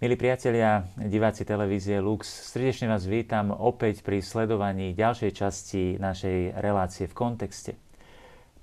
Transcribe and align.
Milí 0.00 0.16
priatelia, 0.16 0.88
diváci 0.96 1.44
televízie 1.44 2.00
Lux, 2.00 2.24
srdečne 2.24 2.88
vás 2.88 3.04
vítam 3.04 3.52
opäť 3.52 4.00
pri 4.00 4.24
sledovaní 4.24 4.96
ďalšej 4.96 5.28
časti 5.36 6.00
našej 6.00 6.56
relácie 6.56 7.04
v 7.04 7.12
kontexte. 7.12 7.76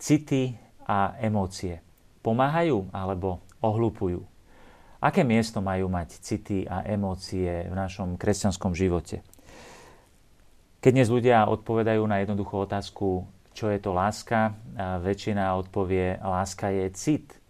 City 0.01 0.57
a 0.89 1.13
emócie 1.21 1.77
pomáhajú 2.25 2.89
alebo 2.89 3.45
ohlupujú? 3.61 4.25
Aké 4.97 5.21
miesto 5.21 5.61
majú 5.61 5.93
mať 5.93 6.17
city 6.25 6.65
a 6.65 6.81
emócie 6.89 7.69
v 7.69 7.75
našom 7.85 8.17
kresťanskom 8.17 8.73
živote? 8.73 9.21
Keď 10.81 10.89
dnes 10.89 11.13
ľudia 11.13 11.45
odpovedajú 11.53 12.01
na 12.09 12.17
jednoduchú 12.25 12.65
otázku, 12.65 13.29
čo 13.53 13.69
je 13.69 13.77
to 13.77 13.93
láska, 13.93 14.57
väčšina 15.05 15.53
odpovie, 15.53 16.17
láska 16.17 16.73
je 16.73 16.89
cit– 16.97 17.29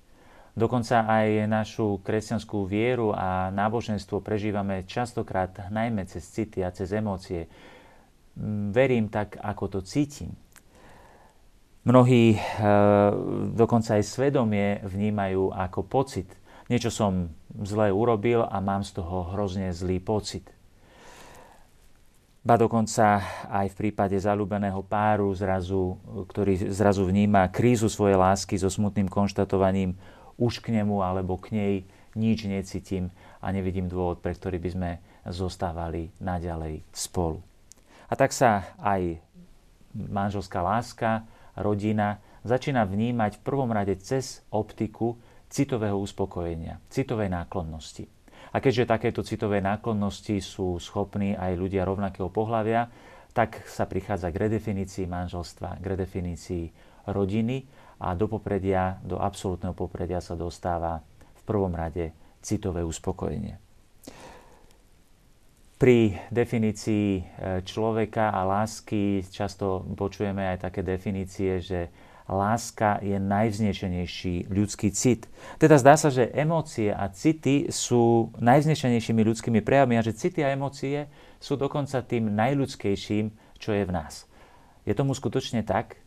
Dokonca 0.58 1.06
aj 1.06 1.46
našu 1.46 2.02
kresťanskú 2.02 2.66
vieru 2.66 3.14
a 3.14 3.54
náboženstvo 3.54 4.26
prežívame 4.26 4.90
častokrát 4.90 5.70
najmä 5.70 6.10
cez 6.10 6.26
city 6.26 6.66
a 6.66 6.74
cez 6.74 6.98
emócie. 6.98 7.46
Mm, 8.34 8.74
verím 8.74 9.06
tak, 9.06 9.38
ako 9.38 9.78
to 9.78 9.80
cítim. 9.86 10.34
Mnohí 11.86 12.34
e, 12.34 12.38
dokonca 13.54 14.02
aj 14.02 14.10
svedomie 14.10 14.82
vnímajú 14.82 15.54
ako 15.54 15.86
pocit. 15.86 16.34
Niečo 16.74 16.90
som 16.90 17.30
zle 17.62 17.94
urobil 17.94 18.42
a 18.42 18.58
mám 18.58 18.82
z 18.82 18.98
toho 18.98 19.30
hrozne 19.38 19.70
zlý 19.70 20.02
pocit. 20.02 20.50
Ba 22.42 22.58
dokonca 22.58 23.22
aj 23.46 23.78
v 23.78 23.78
prípade 23.78 24.18
zalúbeného 24.18 24.82
páru, 24.82 25.30
zrazu, 25.38 26.02
ktorý 26.34 26.74
zrazu 26.74 27.06
vníma 27.06 27.46
krízu 27.54 27.94
svojej 27.94 28.18
lásky 28.18 28.58
so 28.58 28.74
smutným 28.74 29.06
konštatovaním 29.06 29.94
už 30.38 30.62
k 30.62 30.74
nemu 30.74 31.02
alebo 31.02 31.38
k 31.38 31.54
nej 31.54 31.74
nič 32.18 32.50
necítim 32.50 33.14
a 33.42 33.54
nevidím 33.54 33.86
dôvod, 33.86 34.22
pre 34.22 34.34
ktorý 34.34 34.58
by 34.58 34.70
sme 34.74 34.92
zostávali 35.30 36.10
naďalej 36.18 36.82
spolu. 36.90 37.44
A 38.08 38.14
tak 38.16 38.32
sa 38.32 38.74
aj 38.80 39.20
manželská 39.94 40.64
láska, 40.64 41.28
rodina 41.58 42.22
začína 42.48 42.88
vnímať 42.88 43.42
v 43.42 43.46
prvom 43.46 43.70
rade 43.70 43.98
cez 44.00 44.46
optiku 44.50 45.20
citového 45.52 46.00
uspokojenia, 46.00 46.80
citovej 46.88 47.28
náklonnosti. 47.28 48.08
A 48.56 48.64
keďže 48.64 48.88
takéto 48.88 49.22
citové 49.28 49.60
náklonnosti 49.60 50.40
sú 50.40 50.80
schopní 50.80 51.36
aj 51.36 51.60
ľudia 51.60 51.84
rovnakého 51.84 52.32
pohľavia, 52.32 52.88
tak 53.36 53.68
sa 53.68 53.86
prichádza 53.86 54.32
k 54.32 54.50
redefinícii 54.50 55.06
manželstva, 55.06 55.78
k 55.78 55.86
redefinícii 55.86 56.64
rodiny 57.12 57.68
a 57.98 58.14
do 58.14 58.30
popredia, 58.30 59.02
do 59.02 59.18
absolútneho 59.18 59.74
popredia 59.74 60.22
sa 60.22 60.38
dostáva 60.38 61.02
v 61.38 61.42
prvom 61.46 61.74
rade 61.74 62.14
citové 62.42 62.86
uspokojenie. 62.86 63.58
Pri 65.78 66.18
definícii 66.34 67.08
e, 67.18 67.22
človeka 67.62 68.34
a 68.34 68.42
lásky 68.42 69.22
často 69.30 69.86
počujeme 69.94 70.42
aj 70.42 70.70
také 70.70 70.82
definície, 70.82 71.62
že 71.62 71.94
láska 72.26 72.98
je 73.06 73.22
najvznešenejší 73.22 74.50
ľudský 74.50 74.90
cit. 74.90 75.30
Teda 75.62 75.78
zdá 75.78 75.94
sa, 75.94 76.10
že 76.10 76.34
emócie 76.34 76.90
a 76.90 77.08
city 77.14 77.70
sú 77.70 78.34
najvznešenejšími 78.42 79.22
ľudskými 79.22 79.62
prejavmi 79.62 79.96
a 79.96 80.06
že 80.06 80.18
city 80.18 80.42
a 80.42 80.52
emócie 80.52 81.08
sú 81.38 81.56
dokonca 81.56 82.02
tým 82.02 82.34
najľudskejším, 82.34 83.30
čo 83.62 83.70
je 83.72 83.84
v 83.86 83.92
nás. 83.94 84.26
Je 84.84 84.98
tomu 84.98 85.14
skutočne 85.14 85.62
tak? 85.62 86.02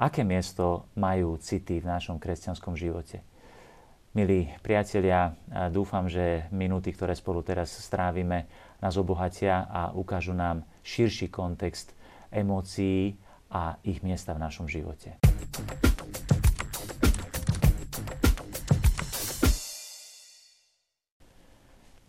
Aké 0.00 0.24
miesto 0.24 0.88
majú 0.96 1.36
city 1.36 1.80
v 1.82 1.90
našom 1.90 2.16
kresťanskom 2.16 2.76
živote. 2.76 3.20
Milí 4.12 4.52
priatelia, 4.60 5.32
dúfam, 5.72 6.04
že 6.04 6.44
minúty, 6.52 6.92
ktoré 6.92 7.16
spolu 7.16 7.40
teraz 7.40 7.72
strávime, 7.72 8.44
nás 8.84 9.00
obohatia 9.00 9.64
a 9.72 9.96
ukážu 9.96 10.36
nám 10.36 10.68
širší 10.84 11.32
kontext 11.32 11.96
emócií 12.28 13.16
a 13.48 13.80
ich 13.80 14.04
miesta 14.04 14.36
v 14.36 14.42
našom 14.44 14.68
živote. 14.68 15.16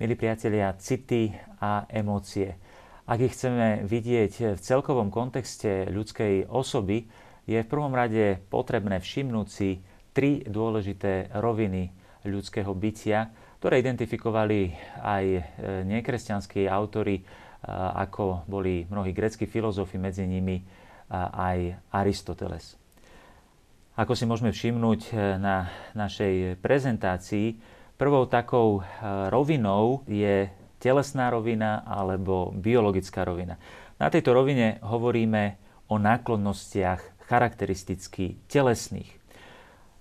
Milí 0.03 0.19
priatelia, 0.19 0.75
city 0.75 1.31
a 1.63 1.87
emócie. 1.87 2.59
Ak 3.07 3.23
ich 3.23 3.31
chceme 3.31 3.87
vidieť 3.87 4.55
v 4.55 4.59
celkovom 4.59 5.07
kontexte 5.07 5.87
ľudskej 5.87 6.51
osoby, 6.51 7.07
je 7.43 7.59
v 7.59 7.71
prvom 7.71 7.91
rade 7.91 8.39
potrebné 8.47 9.03
všimnúť 9.03 9.47
si 9.47 9.83
tri 10.15 10.45
dôležité 10.45 11.33
roviny 11.35 11.91
ľudského 12.23 12.71
bytia, 12.71 13.33
ktoré 13.59 13.79
identifikovali 13.79 14.75
aj 14.99 15.25
e, 15.25 15.41
nekresťanskí 15.87 16.67
autory, 16.67 17.19
e, 17.19 17.23
ako 17.71 18.47
boli 18.47 18.87
mnohí 18.87 19.11
greckí 19.11 19.47
filozofi, 19.47 19.95
medzi 19.99 20.27
nimi 20.27 20.59
aj 21.13 21.77
Aristoteles. 21.93 22.79
Ako 23.93 24.17
si 24.17 24.25
môžeme 24.25 24.55
všimnúť 24.55 25.01
e, 25.07 25.11
na 25.39 25.67
našej 25.95 26.59
prezentácii, 26.63 27.59
prvou 27.99 28.27
takou 28.27 28.83
rovinou 29.31 30.03
je 30.09 30.49
telesná 30.81 31.31
rovina 31.31 31.87
alebo 31.87 32.51
biologická 32.51 33.23
rovina. 33.23 33.55
Na 33.95 34.11
tejto 34.11 34.35
rovine 34.35 34.83
hovoríme 34.83 35.55
o 35.87 35.95
náklonnostiach 35.95 37.12
charakteristicky 37.27 38.37
telesných. 38.51 39.09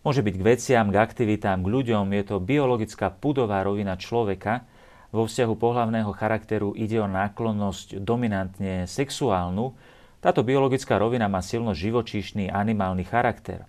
Môže 0.02 0.26
byť 0.26 0.34
k 0.34 0.42
veciam, 0.42 0.90
k 0.90 0.98
aktivitám, 0.98 1.62
k 1.62 1.70
ľuďom, 1.70 2.10
je 2.10 2.24
to 2.26 2.42
biologická 2.42 3.14
pudová 3.14 3.62
rovina 3.62 3.94
človeka. 3.94 4.66
Vo 5.14 5.30
vzťahu 5.30 5.54
pohlavného 5.54 6.10
charakteru 6.10 6.74
ide 6.74 6.98
o 6.98 7.06
náklonnosť 7.06 8.02
dominantne 8.02 8.90
sexuálnu. 8.90 9.76
Táto 10.18 10.42
biologická 10.42 10.98
rovina 10.98 11.30
má 11.30 11.38
silno 11.38 11.70
živočíšny 11.70 12.50
animálny 12.50 13.06
charakter. 13.06 13.62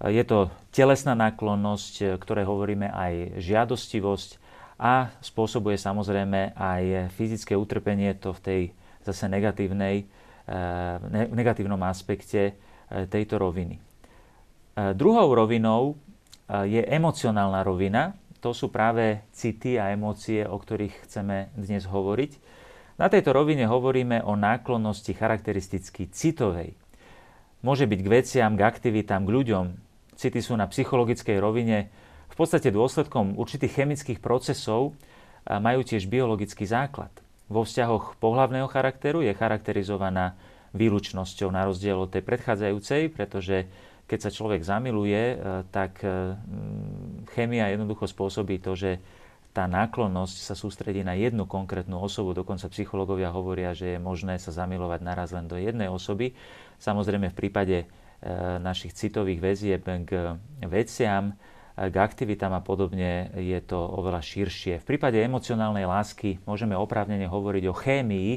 Je 0.00 0.24
to 0.24 0.48
telesná 0.72 1.12
náklonnosť, 1.12 2.20
ktoré 2.20 2.44
hovoríme 2.44 2.88
aj 2.88 3.40
žiadostivosť 3.40 4.40
a 4.80 5.12
spôsobuje 5.20 5.76
samozrejme 5.76 6.56
aj 6.56 7.12
fyzické 7.16 7.52
utrpenie, 7.52 8.16
to 8.16 8.32
v 8.32 8.40
tej 8.40 8.60
zase 9.04 9.28
negatívnej 9.28 10.08
v 11.30 11.34
negatívnom 11.34 11.78
aspekte 11.86 12.42
e, 12.50 12.52
tejto 13.06 13.38
roviny. 13.38 13.78
E, 13.78 13.80
druhou 14.98 15.30
rovinou 15.30 15.94
je 16.50 16.82
emocionálna 16.82 17.62
rovina. 17.62 18.18
To 18.42 18.50
sú 18.50 18.74
práve 18.74 19.22
city 19.30 19.78
a 19.78 19.94
emócie, 19.94 20.42
o 20.42 20.58
ktorých 20.58 21.06
chceme 21.06 21.54
dnes 21.54 21.86
hovoriť. 21.86 22.32
Na 22.98 23.06
tejto 23.06 23.30
rovine 23.30 23.70
hovoríme 23.70 24.26
o 24.26 24.34
náklonnosti 24.34 25.14
charakteristicky 25.14 26.10
citovej. 26.10 26.74
Môže 27.62 27.86
byť 27.86 28.00
k 28.02 28.08
veciam, 28.10 28.58
k 28.58 28.66
aktivitám, 28.66 29.22
k 29.22 29.30
ľuďom. 29.30 29.64
City 30.18 30.42
sú 30.42 30.58
na 30.58 30.66
psychologickej 30.66 31.38
rovine 31.38 31.86
v 32.26 32.34
podstate 32.34 32.74
dôsledkom 32.74 33.38
určitých 33.38 33.86
chemických 33.86 34.18
procesov 34.18 34.98
a 35.46 35.62
majú 35.62 35.86
tiež 35.86 36.10
biologický 36.10 36.66
základ 36.66 37.14
vo 37.50 37.66
vzťahoch 37.66 38.16
pohlavného 38.22 38.70
charakteru 38.70 39.26
je 39.26 39.34
charakterizovaná 39.34 40.38
výlučnosťou 40.70 41.50
na 41.50 41.66
rozdiel 41.66 41.98
od 41.98 42.14
tej 42.14 42.22
predchádzajúcej, 42.22 43.10
pretože 43.10 43.66
keď 44.06 44.18
sa 44.26 44.30
človek 44.30 44.62
zamiluje, 44.62 45.22
e, 45.22 45.36
tak 45.70 46.02
e, 46.02 46.34
chémia 47.34 47.70
jednoducho 47.70 48.06
spôsobí 48.10 48.62
to, 48.62 48.78
že 48.78 49.02
tá 49.50 49.66
náklonnosť 49.66 50.36
sa 50.46 50.54
sústredí 50.54 51.02
na 51.02 51.18
jednu 51.18 51.42
konkrétnu 51.46 51.98
osobu. 51.98 52.34
Dokonca 52.34 52.70
psychológovia 52.70 53.34
hovoria, 53.34 53.74
že 53.74 53.98
je 53.98 54.02
možné 54.02 54.38
sa 54.38 54.54
zamilovať 54.54 55.00
naraz 55.02 55.34
len 55.34 55.50
do 55.50 55.58
jednej 55.58 55.90
osoby. 55.90 56.38
Samozrejme 56.78 57.34
v 57.34 57.38
prípade 57.38 57.78
e, 57.82 57.86
našich 58.62 58.94
citových 58.94 59.42
väzieb 59.42 59.82
k 60.06 60.38
veciam, 60.70 61.34
k 61.76 61.94
aktivitám 61.94 62.52
a 62.52 62.64
podobne 62.64 63.30
je 63.38 63.58
to 63.62 63.78
oveľa 63.78 64.20
širšie. 64.20 64.82
V 64.82 64.88
prípade 64.96 65.16
emocionálnej 65.22 65.86
lásky 65.86 66.42
môžeme 66.44 66.74
oprávnene 66.74 67.30
hovoriť 67.30 67.64
o 67.70 67.74
chémii, 67.74 68.30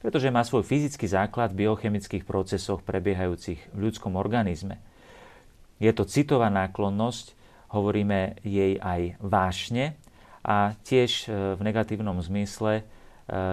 pretože 0.00 0.32
má 0.32 0.40
svoj 0.40 0.64
fyzický 0.64 1.04
základ 1.04 1.52
v 1.52 1.68
biochemických 1.68 2.24
procesoch 2.24 2.80
prebiehajúcich 2.80 3.76
v 3.76 3.78
ľudskom 3.78 4.16
organizme. 4.16 4.80
Je 5.76 5.92
to 5.92 6.08
citová 6.08 6.48
náklonnosť, 6.48 7.36
hovoríme 7.70 8.40
jej 8.42 8.80
aj 8.80 9.20
vášne 9.20 9.94
a 10.42 10.74
tiež 10.82 11.28
e, 11.28 11.54
v 11.56 11.60
negatívnom 11.62 12.16
zmysle 12.20 12.80
e, 12.80 12.82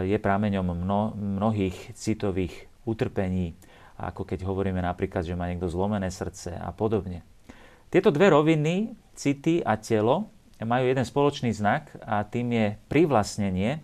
je 0.08 0.18
prámeňom 0.18 0.66
mno, 0.74 1.14
mnohých 1.16 1.94
citových 1.94 2.68
utrpení, 2.88 3.54
ako 4.00 4.24
keď 4.24 4.48
hovoríme 4.48 4.80
napríklad, 4.80 5.28
že 5.28 5.36
má 5.36 5.52
niekto 5.52 5.68
zlomené 5.68 6.08
srdce 6.10 6.56
a 6.56 6.72
podobne. 6.72 7.22
Tieto 7.88 8.12
dve 8.12 8.36
roviny, 8.36 8.92
city 9.16 9.64
a 9.64 9.80
telo, 9.80 10.28
majú 10.60 10.90
jeden 10.90 11.06
spoločný 11.08 11.56
znak 11.56 11.94
a 12.04 12.26
tým 12.28 12.52
je 12.52 12.68
privlastnenie. 12.92 13.78
E, 13.78 13.80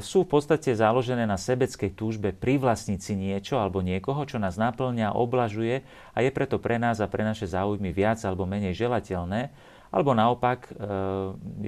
sú 0.00 0.24
v 0.24 0.38
podstate 0.38 0.72
založené 0.72 1.28
na 1.28 1.36
sebeckej 1.36 1.92
túžbe 1.92 2.32
privlastniť 2.32 3.00
si 3.02 3.12
niečo 3.18 3.60
alebo 3.60 3.84
niekoho, 3.84 4.22
čo 4.24 4.40
nás 4.40 4.56
naplňa, 4.56 5.12
oblažuje 5.18 5.84
a 6.14 6.18
je 6.24 6.30
preto 6.32 6.56
pre 6.56 6.80
nás 6.80 7.02
a 7.02 7.10
pre 7.10 7.26
naše 7.26 7.50
záujmy 7.50 7.92
viac 7.92 8.22
alebo 8.24 8.48
menej 8.48 8.78
želateľné, 8.78 9.52
alebo 9.92 10.16
naopak 10.16 10.70
e, 10.70 10.88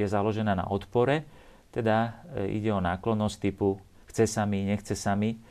je 0.01 0.07
založená 0.07 0.57
na 0.57 0.65
odpore, 0.71 1.27
Teda 1.75 2.23
ide 2.47 2.71
o 2.71 2.79
náklonnosť 2.79 3.37
typu 3.51 3.83
chce 4.07 4.31
sa 4.31 4.47
mi, 4.47 4.63
nechce 4.63 4.95
sa 4.95 5.19
mi. 5.19 5.43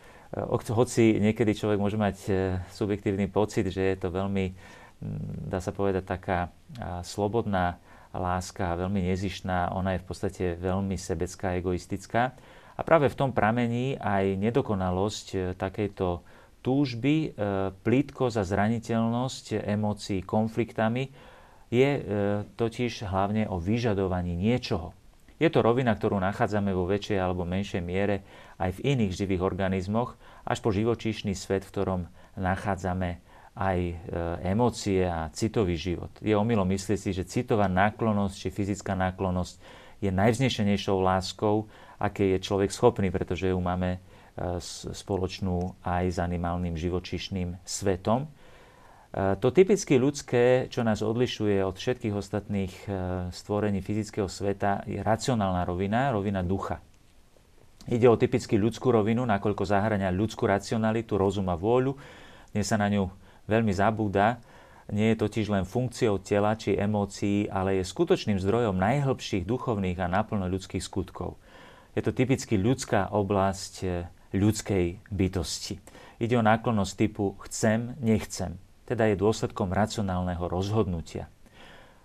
Hoci 0.49 1.19
niekedy 1.19 1.53
človek 1.53 1.77
môže 1.77 1.99
mať 1.99 2.15
subjektívny 2.71 3.27
pocit, 3.27 3.67
že 3.69 3.93
je 3.93 3.97
to 3.99 4.07
veľmi, 4.07 4.55
dá 5.47 5.59
sa 5.59 5.75
povedať, 5.75 6.03
taká 6.07 6.39
slobodná 7.03 7.77
láska, 8.13 8.77
veľmi 8.77 9.09
nezištná, 9.09 9.73
ona 9.73 9.97
je 9.97 10.03
v 10.03 10.07
podstate 10.07 10.45
veľmi 10.57 10.95
sebecká, 10.95 11.57
egoistická. 11.57 12.37
A 12.73 12.81
práve 12.81 13.09
v 13.09 13.17
tom 13.17 13.29
pramení 13.33 13.97
aj 13.97 14.37
nedokonalosť 14.37 15.57
takejto 15.57 16.21
túžby, 16.63 17.15
e, 17.15 17.29
plítkosť 17.75 18.35
a 18.39 18.47
zraniteľnosť 18.47 19.67
emócií 19.67 20.23
konfliktami 20.23 21.11
je 21.69 21.89
e, 21.91 22.01
totiž 22.55 23.03
hlavne 23.05 23.51
o 23.51 23.59
vyžadovaní 23.59 24.33
niečoho. 24.33 24.95
Je 25.37 25.51
to 25.51 25.59
rovina, 25.59 25.91
ktorú 25.91 26.23
nachádzame 26.23 26.71
vo 26.71 26.87
väčšej 26.87 27.19
alebo 27.19 27.43
menšej 27.43 27.83
miere 27.83 28.23
aj 28.63 28.79
v 28.79 28.95
iných 28.95 29.11
živých 29.11 29.43
organizmoch, 29.43 30.15
až 30.47 30.63
po 30.63 30.71
živočíšny 30.71 31.35
svet, 31.35 31.67
v 31.67 31.71
ktorom 31.75 32.01
nachádzame 32.39 33.19
aj 33.53 33.79
e, 33.79 33.95
emócie 34.49 35.05
a 35.05 35.29
citový 35.29 35.77
život. 35.77 36.09
Je 36.19 36.33
omylom 36.33 36.65
myslieť 36.65 36.99
si, 36.99 37.09
že 37.13 37.29
citová 37.29 37.69
náklonnosť 37.69 38.35
či 38.35 38.49
fyzická 38.49 38.97
náklonnosť 38.97 39.55
je 40.03 40.11
najvznešenejšou 40.11 40.99
láskou, 40.99 41.69
aké 42.01 42.35
je 42.35 42.43
človek 42.43 42.73
schopný, 42.73 43.07
pretože 43.13 43.47
ju 43.47 43.59
máme 43.61 44.03
spoločnú 44.93 45.77
aj 45.85 46.03
s 46.09 46.17
animálnym 46.17 46.73
živočišným 46.73 47.61
svetom. 47.61 48.25
E, 48.25 49.37
to 49.37 49.53
typicky 49.53 50.01
ľudské, 50.01 50.65
čo 50.73 50.81
nás 50.81 51.05
odlišuje 51.05 51.61
od 51.61 51.77
všetkých 51.77 52.15
ostatných 52.17 52.73
e, 52.73 52.87
stvorení 53.29 53.85
fyzického 53.85 54.25
sveta, 54.25 54.89
je 54.89 54.97
racionálna 55.05 55.61
rovina, 55.69 56.09
rovina 56.09 56.41
ducha. 56.41 56.81
Ide 57.85 58.09
o 58.09 58.17
typicky 58.17 58.57
ľudskú 58.57 58.89
rovinu, 58.89 59.27
nakoľko 59.27 59.67
zahrania 59.67 60.09
ľudskú 60.09 60.49
racionalitu, 60.49 61.19
rozum 61.19 61.51
a 61.51 61.59
vôľu. 61.59 61.93
Dnes 62.55 62.65
sa 62.65 62.79
na 62.79 62.89
ňu 62.89 63.11
veľmi 63.47 63.73
zabúda. 63.75 64.39
Nie 64.91 65.15
je 65.15 65.21
totiž 65.23 65.47
len 65.47 65.63
funkciou 65.63 66.19
tela 66.19 66.59
či 66.59 66.75
emócií, 66.75 67.47
ale 67.47 67.79
je 67.79 67.87
skutočným 67.87 68.37
zdrojom 68.39 68.75
najhlbších 68.75 69.47
duchovných 69.47 69.99
a 70.03 70.11
naplno 70.11 70.51
ľudských 70.51 70.83
skutkov. 70.83 71.39
Je 71.95 72.01
to 72.03 72.11
typicky 72.11 72.59
ľudská 72.59 73.13
oblasť 73.13 73.73
e, 73.85 73.87
ľudskej 74.33 75.13
bytosti. 75.13 75.77
Ide 76.19 76.35
o 76.41 76.43
náklonnosť 76.43 76.93
typu 76.97 77.37
chcem, 77.47 77.95
nechcem, 78.01 78.59
teda 78.83 79.07
je 79.07 79.21
dôsledkom 79.21 79.71
racionálneho 79.71 80.45
rozhodnutia. 80.49 81.29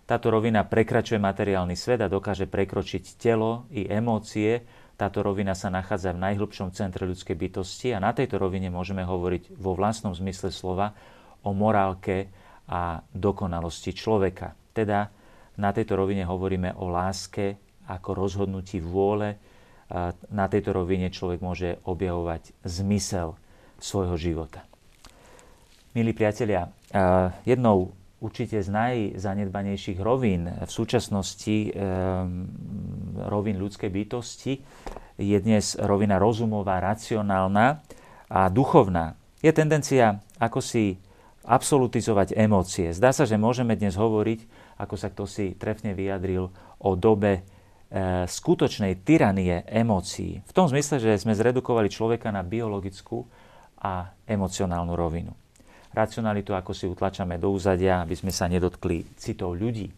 Táto 0.08 0.32
rovina 0.32 0.64
prekračuje 0.64 1.20
materiálny 1.20 1.76
svet 1.76 2.00
a 2.00 2.08
dokáže 2.08 2.48
prekročiť 2.48 3.20
telo 3.20 3.68
i 3.68 3.84
emócie. 3.84 4.64
Táto 4.96 5.20
rovina 5.20 5.52
sa 5.52 5.68
nachádza 5.68 6.16
v 6.16 6.24
najhlbšom 6.24 6.72
centre 6.72 7.04
ľudskej 7.04 7.36
bytosti 7.36 7.92
a 7.92 8.00
na 8.00 8.16
tejto 8.16 8.40
rovine 8.40 8.72
môžeme 8.72 9.04
hovoriť 9.04 9.60
vo 9.60 9.76
vlastnom 9.76 10.16
zmysle 10.16 10.48
slova 10.48 10.96
o 11.48 11.56
morálke 11.56 12.28
a 12.68 13.00
dokonalosti 13.00 13.96
človeka. 13.96 14.52
Teda 14.76 15.08
na 15.56 15.72
tejto 15.72 15.96
rovine 15.96 16.28
hovoríme 16.28 16.76
o 16.76 16.92
láske 16.92 17.56
ako 17.88 18.12
rozhodnutí 18.12 18.84
vôle, 18.84 19.40
na 20.28 20.44
tejto 20.52 20.76
rovine 20.76 21.08
človek 21.08 21.40
môže 21.40 21.80
objavovať 21.88 22.52
zmysel 22.60 23.40
svojho 23.80 24.20
života. 24.20 24.68
Milí 25.96 26.12
priatelia, 26.12 26.68
jednou 27.48 27.96
určite 28.20 28.60
z 28.60 28.68
najzanedbanejších 28.68 29.96
rovín 30.04 30.52
v 30.52 30.68
súčasnosti 30.68 31.72
rovín 33.24 33.56
ľudskej 33.56 33.88
bytosti 33.88 34.60
je 35.16 35.38
dnes 35.40 35.72
rovina 35.80 36.20
rozumová, 36.20 36.84
racionálna 36.84 37.80
a 38.28 38.52
duchovná. 38.52 39.16
Je 39.40 39.48
tendencia 39.56 40.20
ako 40.36 40.60
si 40.60 41.00
absolutizovať 41.48 42.36
emócie. 42.36 42.92
Zdá 42.92 43.16
sa, 43.16 43.24
že 43.24 43.40
môžeme 43.40 43.72
dnes 43.72 43.96
hovoriť, 43.96 44.44
ako 44.76 44.94
sa 45.00 45.08
kto 45.08 45.24
si 45.24 45.56
trefne 45.56 45.96
vyjadril, 45.96 46.52
o 46.78 46.90
dobe 46.92 47.48
E, 47.88 48.28
skutočnej 48.28 49.00
tyranie 49.00 49.64
emócií. 49.64 50.44
V 50.44 50.52
tom 50.52 50.68
zmysle, 50.68 51.00
že 51.00 51.24
sme 51.24 51.32
zredukovali 51.32 51.88
človeka 51.88 52.28
na 52.28 52.44
biologickú 52.44 53.24
a 53.80 54.12
emocionálnu 54.28 54.92
rovinu. 54.92 55.32
Racionalitu 55.96 56.52
ako 56.52 56.76
si 56.76 56.84
utlačame 56.84 57.40
do 57.40 57.48
úzadia, 57.48 58.04
aby 58.04 58.12
sme 58.12 58.28
sa 58.28 58.44
nedotkli 58.44 59.08
citov 59.16 59.56
ľudí. 59.56 59.88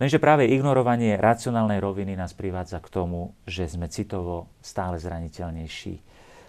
Lenže 0.00 0.16
práve 0.16 0.48
ignorovanie 0.48 1.20
racionálnej 1.20 1.76
roviny 1.76 2.16
nás 2.16 2.32
privádza 2.32 2.80
k 2.80 2.88
tomu, 2.88 3.36
že 3.44 3.68
sme 3.68 3.92
citovo 3.92 4.48
stále 4.64 4.96
zraniteľnejší, 4.96 5.94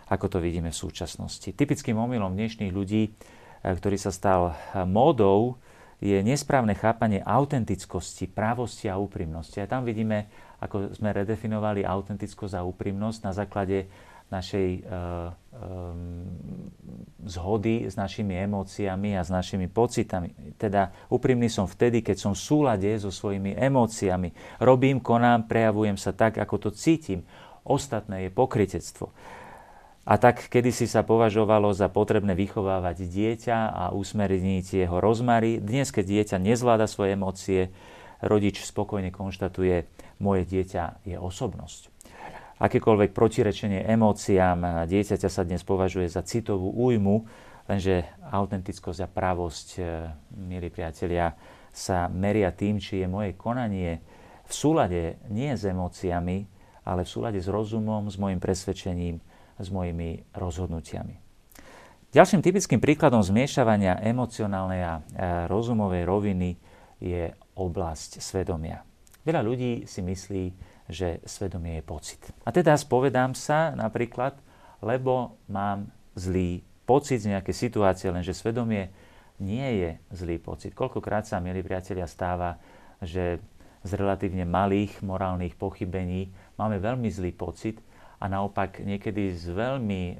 ako 0.08 0.26
to 0.32 0.38
vidíme 0.40 0.72
v 0.72 0.82
súčasnosti. 0.88 1.52
Typickým 1.52 2.00
omylom 2.00 2.32
dnešných 2.32 2.72
ľudí, 2.72 3.12
ktorý 3.64 3.96
sa 3.96 4.12
stal 4.12 4.60
módou, 4.84 5.56
je 6.04 6.20
nesprávne 6.20 6.76
chápanie 6.76 7.24
autentickosti, 7.24 8.28
právosti 8.28 8.92
a 8.92 9.00
úprimnosti. 9.00 9.56
A 9.64 9.72
tam 9.72 9.88
vidíme, 9.88 10.28
ako 10.60 10.92
sme 10.92 11.16
redefinovali 11.16 11.88
autentickosť 11.88 12.60
a 12.60 12.68
úprimnosť 12.68 13.20
na 13.24 13.32
základe 13.32 13.88
našej 14.28 14.84
um, 14.84 16.26
zhody 17.24 17.88
s 17.88 17.96
našimi 17.96 18.36
emóciami 18.36 19.16
a 19.16 19.22
s 19.22 19.30
našimi 19.30 19.70
pocitami. 19.70 20.58
Teda 20.58 20.92
úprimný 21.08 21.48
som 21.48 21.70
vtedy, 21.70 22.02
keď 22.02 22.18
som 22.18 22.34
v 22.34 22.42
súlade 22.42 22.92
so 22.98 23.14
svojimi 23.14 23.54
emóciami. 23.54 24.60
Robím, 24.60 25.00
konám, 25.00 25.46
prejavujem 25.46 25.96
sa 25.96 26.12
tak, 26.12 26.42
ako 26.42 26.68
to 26.68 26.70
cítim. 26.74 27.24
Ostatné 27.64 28.28
je 28.28 28.30
pokritectvo. 28.34 29.14
A 30.04 30.20
tak 30.20 30.52
kedysi 30.52 30.84
sa 30.84 31.00
považovalo 31.00 31.72
za 31.72 31.88
potrebné 31.88 32.36
vychovávať 32.36 33.08
dieťa 33.08 33.58
a 33.72 33.84
usmerniť 33.96 34.84
jeho 34.84 35.00
rozmary. 35.00 35.64
Dnes, 35.64 35.96
keď 35.96 36.06
dieťa 36.20 36.38
nezvláda 36.44 36.92
svoje 36.92 37.16
emócie, 37.16 37.72
rodič 38.20 38.68
spokojne 38.68 39.16
konštatuje, 39.16 39.88
moje 40.20 40.44
dieťa 40.44 41.08
je 41.08 41.16
osobnosť. 41.16 41.88
Akékoľvek 42.60 43.16
protirečenie 43.16 43.88
emóciám 43.88 44.88
dieťaťa 44.92 45.30
sa 45.32 45.48
dnes 45.48 45.64
považuje 45.64 46.12
za 46.12 46.20
citovú 46.20 46.76
újmu, 46.84 47.24
lenže 47.72 48.04
autentickosť 48.28 49.08
a 49.08 49.12
pravosť, 49.12 49.68
e, 49.80 49.82
milí 50.36 50.68
priatelia, 50.68 51.32
sa 51.72 52.12
meria 52.12 52.52
tým, 52.52 52.76
či 52.76 53.04
je 53.04 53.08
moje 53.08 53.40
konanie 53.40 54.04
v 54.44 54.52
súlade 54.52 55.16
nie 55.32 55.56
s 55.56 55.64
emóciami, 55.64 56.44
ale 56.84 57.08
v 57.08 57.10
súlade 57.10 57.40
s 57.40 57.48
rozumom, 57.48 58.12
s 58.12 58.20
môjim 58.20 58.44
presvedčením, 58.44 59.24
s 59.60 59.68
mojimi 59.70 60.24
rozhodnutiami. 60.34 61.20
Ďalším 62.14 62.46
typickým 62.46 62.78
príkladom 62.78 63.26
zmiešavania 63.26 63.98
emocionálnej 64.06 64.82
a 64.86 64.94
rozumovej 65.50 66.06
roviny 66.06 66.54
je 67.02 67.34
oblasť 67.58 68.22
svedomia. 68.22 68.86
Veľa 69.26 69.42
ľudí 69.42 69.90
si 69.90 70.06
myslí, 70.06 70.44
že 70.92 71.24
svedomie 71.26 71.82
je 71.82 71.84
pocit. 71.84 72.22
A 72.46 72.54
teda 72.54 72.78
spovedám 72.78 73.34
sa 73.34 73.74
napríklad, 73.74 74.38
lebo 74.84 75.42
mám 75.50 75.90
zlý 76.14 76.62
pocit 76.84 77.24
z 77.24 77.34
nejakej 77.34 77.56
situácie, 77.56 78.12
lenže 78.14 78.36
svedomie 78.36 78.94
nie 79.42 79.66
je 79.82 79.90
zlý 80.14 80.38
pocit. 80.38 80.78
Koľkokrát 80.78 81.26
sa, 81.26 81.42
milí 81.42 81.66
priatelia, 81.66 82.06
stáva, 82.06 82.62
že 83.02 83.42
z 83.84 83.92
relatívne 83.98 84.46
malých 84.46 85.02
morálnych 85.02 85.58
pochybení 85.58 86.30
máme 86.60 86.78
veľmi 86.78 87.10
zlý 87.10 87.34
pocit, 87.34 87.82
a 88.24 88.26
naopak 88.32 88.80
niekedy 88.80 89.36
z 89.36 89.52
veľmi 89.52 90.02
e, 90.08 90.14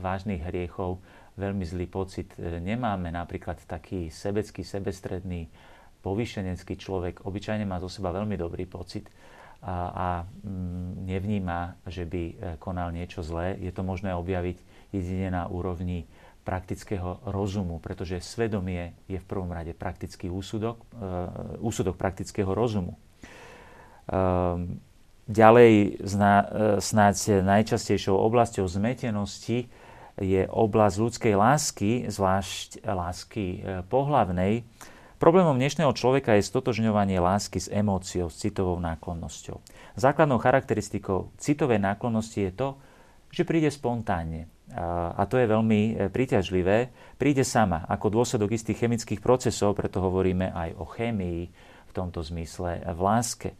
vážnych 0.00 0.40
hriechov 0.40 0.96
veľmi 1.36 1.60
zlý 1.60 1.84
pocit 1.92 2.32
e, 2.40 2.56
nemáme. 2.56 3.12
Napríklad 3.12 3.60
taký 3.68 4.08
sebecký, 4.08 4.64
sebestredný, 4.64 5.52
povyšenecký 6.00 6.80
človek 6.80 7.28
obyčajne 7.28 7.68
má 7.68 7.76
zo 7.76 7.92
seba 7.92 8.16
veľmi 8.16 8.40
dobrý 8.40 8.64
pocit 8.64 9.12
a, 9.60 9.92
a 9.92 10.06
mm, 10.24 11.04
nevníma, 11.04 11.84
že 11.84 12.08
by 12.08 12.22
e, 12.24 12.34
konal 12.56 12.96
niečo 12.96 13.20
zlé. 13.20 13.60
Je 13.60 13.68
to 13.76 13.84
možné 13.84 14.16
objaviť 14.16 14.88
jedine 14.96 15.28
na 15.28 15.44
úrovni 15.44 16.08
praktického 16.40 17.20
rozumu, 17.28 17.76
pretože 17.84 18.24
svedomie 18.24 18.96
je 19.04 19.20
v 19.20 19.28
prvom 19.28 19.52
rade 19.52 19.76
praktický 19.76 20.32
úsudok, 20.32 20.80
úsudok 21.60 22.00
praktického 22.00 22.48
rozumu. 22.56 22.96
E, 24.08 24.88
Ďalej 25.30 25.72
e, 25.94 26.10
snáď 26.82 27.14
najčastejšou 27.46 28.18
oblasťou 28.18 28.66
zmetenosti 28.66 29.70
je 30.18 30.42
oblasť 30.50 30.96
ľudskej 30.98 31.34
lásky, 31.38 31.90
zvlášť 32.10 32.82
lásky 32.82 33.46
e, 33.46 33.58
pohlavnej. 33.86 34.66
Problémom 35.22 35.54
dnešného 35.54 35.94
človeka 35.94 36.34
je 36.34 36.42
stotožňovanie 36.42 37.22
lásky 37.22 37.62
s 37.62 37.70
emóciou, 37.70 38.26
s 38.26 38.42
citovou 38.42 38.82
náklonnosťou. 38.82 39.62
Základnou 39.94 40.42
charakteristikou 40.42 41.30
citovej 41.38 41.78
náklonnosti 41.78 42.50
je 42.50 42.52
to, 42.56 42.68
že 43.30 43.46
príde 43.46 43.70
spontánne. 43.70 44.50
A 45.14 45.22
to 45.30 45.38
je 45.38 45.46
veľmi 45.46 45.80
e, 45.82 45.92
príťažlivé. 46.10 46.90
Príde 47.22 47.46
sama, 47.46 47.86
ako 47.86 48.18
dôsledok 48.18 48.50
istých 48.50 48.82
chemických 48.82 49.22
procesov, 49.22 49.78
preto 49.78 50.02
hovoríme 50.02 50.50
aj 50.50 50.74
o 50.74 50.90
chémii 50.90 51.46
v 51.86 51.92
tomto 51.94 52.18
zmysle 52.18 52.82
v 52.82 52.98
láske. 52.98 53.54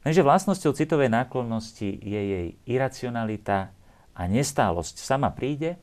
Lenže 0.00 0.24
vlastnosťou 0.24 0.72
citovej 0.72 1.12
náklonnosti 1.12 1.92
je 2.00 2.20
jej 2.20 2.46
iracionalita 2.64 3.72
a 4.16 4.22
nestálosť. 4.24 4.96
Sama 4.96 5.28
príde 5.32 5.76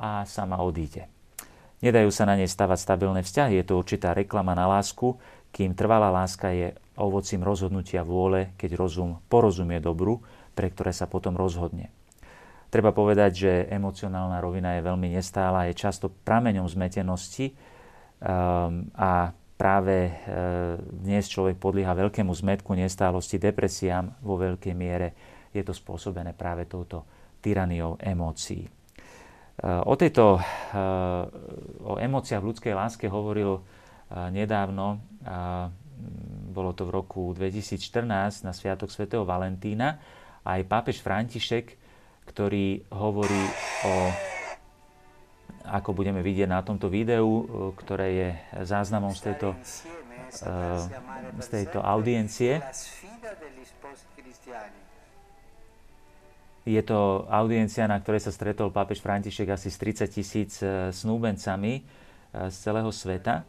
a 0.00 0.24
sama 0.24 0.60
odíde. 0.64 1.08
Nedajú 1.82 2.14
sa 2.14 2.24
na 2.24 2.38
nej 2.38 2.46
stavať 2.46 2.78
stabilné 2.78 3.20
vzťahy, 3.26 3.58
je 3.58 3.66
to 3.66 3.74
určitá 3.74 4.14
reklama 4.14 4.54
na 4.54 4.70
lásku, 4.70 5.18
kým 5.50 5.74
trvalá 5.74 6.08
láska 6.14 6.54
je 6.54 6.72
ovocím 6.96 7.42
rozhodnutia 7.42 8.06
vôle, 8.06 8.54
keď 8.54 8.78
rozum 8.78 9.18
porozumie 9.26 9.82
dobru, 9.82 10.22
pre 10.54 10.70
ktoré 10.70 10.94
sa 10.94 11.10
potom 11.10 11.34
rozhodne. 11.34 11.90
Treba 12.72 12.94
povedať, 12.94 13.30
že 13.36 13.52
emocionálna 13.68 14.40
rovina 14.40 14.80
je 14.80 14.86
veľmi 14.88 15.12
nestála, 15.12 15.68
je 15.68 15.76
často 15.76 16.08
prameňom 16.08 16.64
zmetenosti 16.64 17.52
um, 17.52 18.88
a 18.96 19.36
práve 19.62 20.10
e, 20.10 20.12
dnes 20.82 21.30
človek 21.30 21.54
podlieha 21.54 21.94
veľkému 21.94 22.34
zmetku, 22.34 22.74
nestálosti, 22.74 23.38
depresiám 23.38 24.18
vo 24.18 24.34
veľkej 24.34 24.74
miere. 24.74 25.14
Je 25.54 25.62
to 25.62 25.70
spôsobené 25.70 26.34
práve 26.34 26.66
touto 26.66 27.06
tyraniou 27.38 27.94
emócií. 28.02 28.66
E, 28.66 28.70
o 29.86 29.94
tejto, 29.94 30.34
e, 30.34 30.42
o 31.78 31.94
emóciách 31.94 32.42
v 32.42 32.48
ľudskej 32.50 32.74
láske 32.74 33.06
hovoril 33.06 33.62
nedávno, 34.12 35.00
bolo 36.52 36.76
to 36.76 36.84
v 36.84 36.92
roku 36.92 37.32
2014 37.32 38.44
na 38.44 38.52
Sviatok 38.52 38.92
svätého 38.92 39.24
Valentína, 39.24 39.96
aj 40.44 40.68
pápež 40.68 41.00
František, 41.00 41.80
ktorý 42.28 42.84
hovorí 42.92 43.40
o 43.88 43.94
ako 45.66 45.94
budeme 45.94 46.20
vidieť 46.20 46.48
na 46.50 46.60
tomto 46.62 46.90
videu, 46.90 47.26
e, 47.26 47.44
ktoré 47.78 48.08
je 48.12 48.28
záznamom 48.66 49.14
z 49.14 49.20
tejto, 49.30 49.48
e, 49.52 50.46
z 51.38 51.46
tejto 51.48 51.78
audiencie. 51.78 52.58
Je 56.62 56.82
to 56.86 57.26
audiencia, 57.26 57.90
na 57.90 57.98
ktorej 57.98 58.22
sa 58.22 58.30
stretol 58.30 58.70
pápež 58.70 59.02
František 59.02 59.50
asi 59.50 59.66
s 59.66 59.78
30 59.78 60.06
tisíc 60.10 60.52
e, 60.62 60.94
snúbencami 60.94 61.82
z 62.32 62.54
celého 62.54 62.88
sveta. 62.94 63.44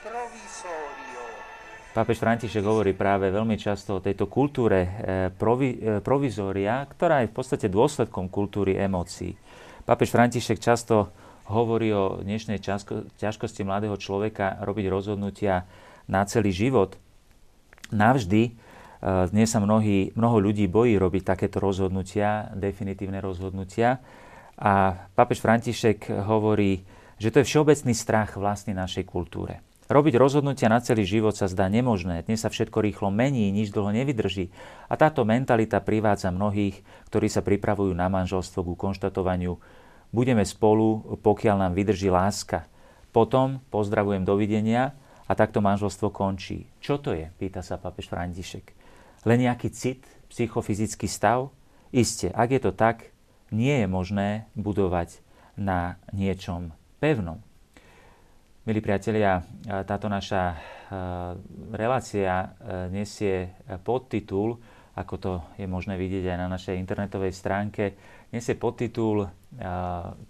provisorio 0.00 1.53
Pápež 1.94 2.18
František 2.18 2.66
hovorí 2.66 2.90
práve 2.90 3.30
veľmi 3.30 3.54
často 3.54 4.02
o 4.02 4.02
tejto 4.02 4.26
kultúre 4.26 4.82
eh, 4.82 4.90
provi, 5.30 5.78
eh, 5.78 6.02
provizória, 6.02 6.82
ktorá 6.90 7.22
je 7.22 7.30
v 7.30 7.36
podstate 7.38 7.70
dôsledkom 7.70 8.26
kultúry 8.34 8.74
emócií. 8.74 9.38
Pápež 9.86 10.10
František 10.10 10.58
často 10.58 11.14
hovorí 11.46 11.94
o 11.94 12.18
dnešnej 12.18 12.58
ťažkosti 13.14 13.62
mladého 13.62 13.94
človeka 13.94 14.58
robiť 14.66 14.90
rozhodnutia 14.90 15.70
na 16.10 16.26
celý 16.26 16.50
život. 16.50 16.98
Navždy 17.94 18.42
eh, 18.42 18.54
dnes 19.30 19.54
sa 19.54 19.62
mnohí, 19.62 20.10
mnoho 20.18 20.50
ľudí 20.50 20.66
bojí 20.66 20.98
robiť 20.98 21.22
takéto 21.22 21.62
rozhodnutia, 21.62 22.50
definitívne 22.58 23.22
rozhodnutia. 23.22 24.02
A 24.58 24.98
pápež 25.14 25.38
František 25.38 26.10
hovorí, 26.26 26.82
že 27.22 27.30
to 27.30 27.38
je 27.38 27.46
všeobecný 27.46 27.94
strach 27.94 28.34
vlastne 28.34 28.74
našej 28.74 29.06
kultúre. 29.06 29.62
Robiť 29.84 30.16
rozhodnutia 30.16 30.72
na 30.72 30.80
celý 30.80 31.04
život 31.04 31.36
sa 31.36 31.44
zdá 31.44 31.68
nemožné, 31.68 32.24
dnes 32.24 32.40
sa 32.40 32.48
všetko 32.48 32.80
rýchlo 32.80 33.12
mení, 33.12 33.52
nič 33.52 33.68
dlho 33.68 33.92
nevydrží 33.92 34.48
a 34.88 34.96
táto 34.96 35.28
mentalita 35.28 35.84
privádza 35.84 36.32
mnohých, 36.32 36.80
ktorí 37.12 37.28
sa 37.28 37.44
pripravujú 37.44 37.92
na 37.92 38.08
manželstvo 38.08 38.64
ku 38.64 38.74
konštatovaniu 38.80 39.60
budeme 40.14 40.46
spolu, 40.46 41.18
pokiaľ 41.18 41.68
nám 41.68 41.72
vydrží 41.74 42.06
láska. 42.08 42.70
Potom 43.10 43.60
pozdravujem 43.68 44.22
dovidenia 44.22 44.94
a 45.26 45.32
takto 45.34 45.58
manželstvo 45.58 46.14
končí. 46.14 46.70
Čo 46.78 47.02
to 47.02 47.12
je? 47.12 47.28
Pýta 47.34 47.60
sa 47.60 47.76
papež 47.76 48.06
František. 48.06 48.72
Len 49.26 49.44
nejaký 49.44 49.68
cit, 49.74 50.06
psychofyzický 50.30 51.10
stav? 51.10 51.50
Isté, 51.90 52.30
ak 52.30 52.54
je 52.54 52.60
to 52.62 52.72
tak, 52.72 53.10
nie 53.50 53.84
je 53.84 53.86
možné 53.90 54.46
budovať 54.56 55.20
na 55.58 55.98
niečom 56.14 56.72
pevnom. 57.02 57.42
Milí 58.64 58.80
priatelia, 58.80 59.44
táto 59.84 60.08
naša 60.08 60.56
relácia 61.68 62.56
nesie 62.88 63.60
podtitul, 63.84 64.56
ako 64.96 65.14
to 65.20 65.32
je 65.60 65.68
možné 65.68 66.00
vidieť 66.00 66.32
aj 66.32 66.38
na 66.40 66.48
našej 66.48 66.80
internetovej 66.80 67.36
stránke, 67.36 67.92
nesie 68.32 68.56
podtitul 68.56 69.28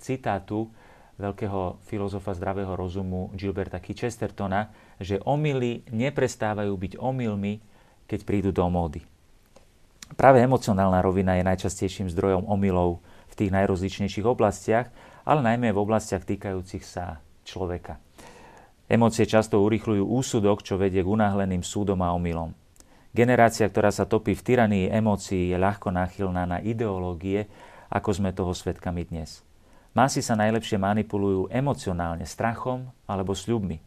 citátu 0.03 0.67
veľkého 1.15 1.79
filozofa 1.87 2.35
zdravého 2.35 2.75
rozumu 2.75 3.31
Gilberta 3.39 3.79
Chestertona, 3.79 4.67
že 4.99 5.23
omily 5.23 5.87
neprestávajú 5.95 6.75
byť 6.75 6.93
omylmi, 6.99 7.63
keď 8.11 8.21
prídu 8.27 8.51
do 8.51 8.67
módy. 8.67 9.07
Práve 10.19 10.43
emocionálna 10.43 10.99
rovina 11.07 11.39
je 11.39 11.47
najčastejším 11.47 12.11
zdrojom 12.11 12.51
omylov 12.51 12.99
v 13.31 13.35
tých 13.39 13.55
najrozličnejších 13.55 14.27
oblastiach, 14.27 14.91
ale 15.23 15.39
najmä 15.39 15.71
v 15.71 15.79
oblastiach 15.79 16.27
týkajúcich 16.27 16.83
sa 16.83 17.23
človeka. 17.47 18.03
Emócie 18.85 19.25
často 19.25 19.65
urychľujú 19.65 20.05
úsudok, 20.05 20.61
čo 20.61 20.77
vedie 20.77 21.01
k 21.01 21.09
unáhleným 21.09 21.65
súdom 21.65 22.05
a 22.05 22.13
omylom. 22.13 22.53
Generácia, 23.17 23.65
ktorá 23.65 23.89
sa 23.89 24.05
topí 24.05 24.37
v 24.37 24.45
tyranii 24.45 24.93
emócií, 24.93 25.49
je 25.49 25.57
ľahko 25.57 25.89
náchylná 25.89 26.45
na 26.45 26.59
ideológie, 26.61 27.49
ako 27.89 28.11
sme 28.13 28.37
toho 28.37 28.53
svetkami 28.53 29.09
dnes. 29.09 29.41
Masy 29.95 30.21
sa 30.21 30.37
najlepšie 30.37 30.77
manipulujú 30.77 31.49
emocionálne, 31.49 32.27
strachom 32.29 32.91
alebo 33.09 33.33
sľubmi. 33.33 33.79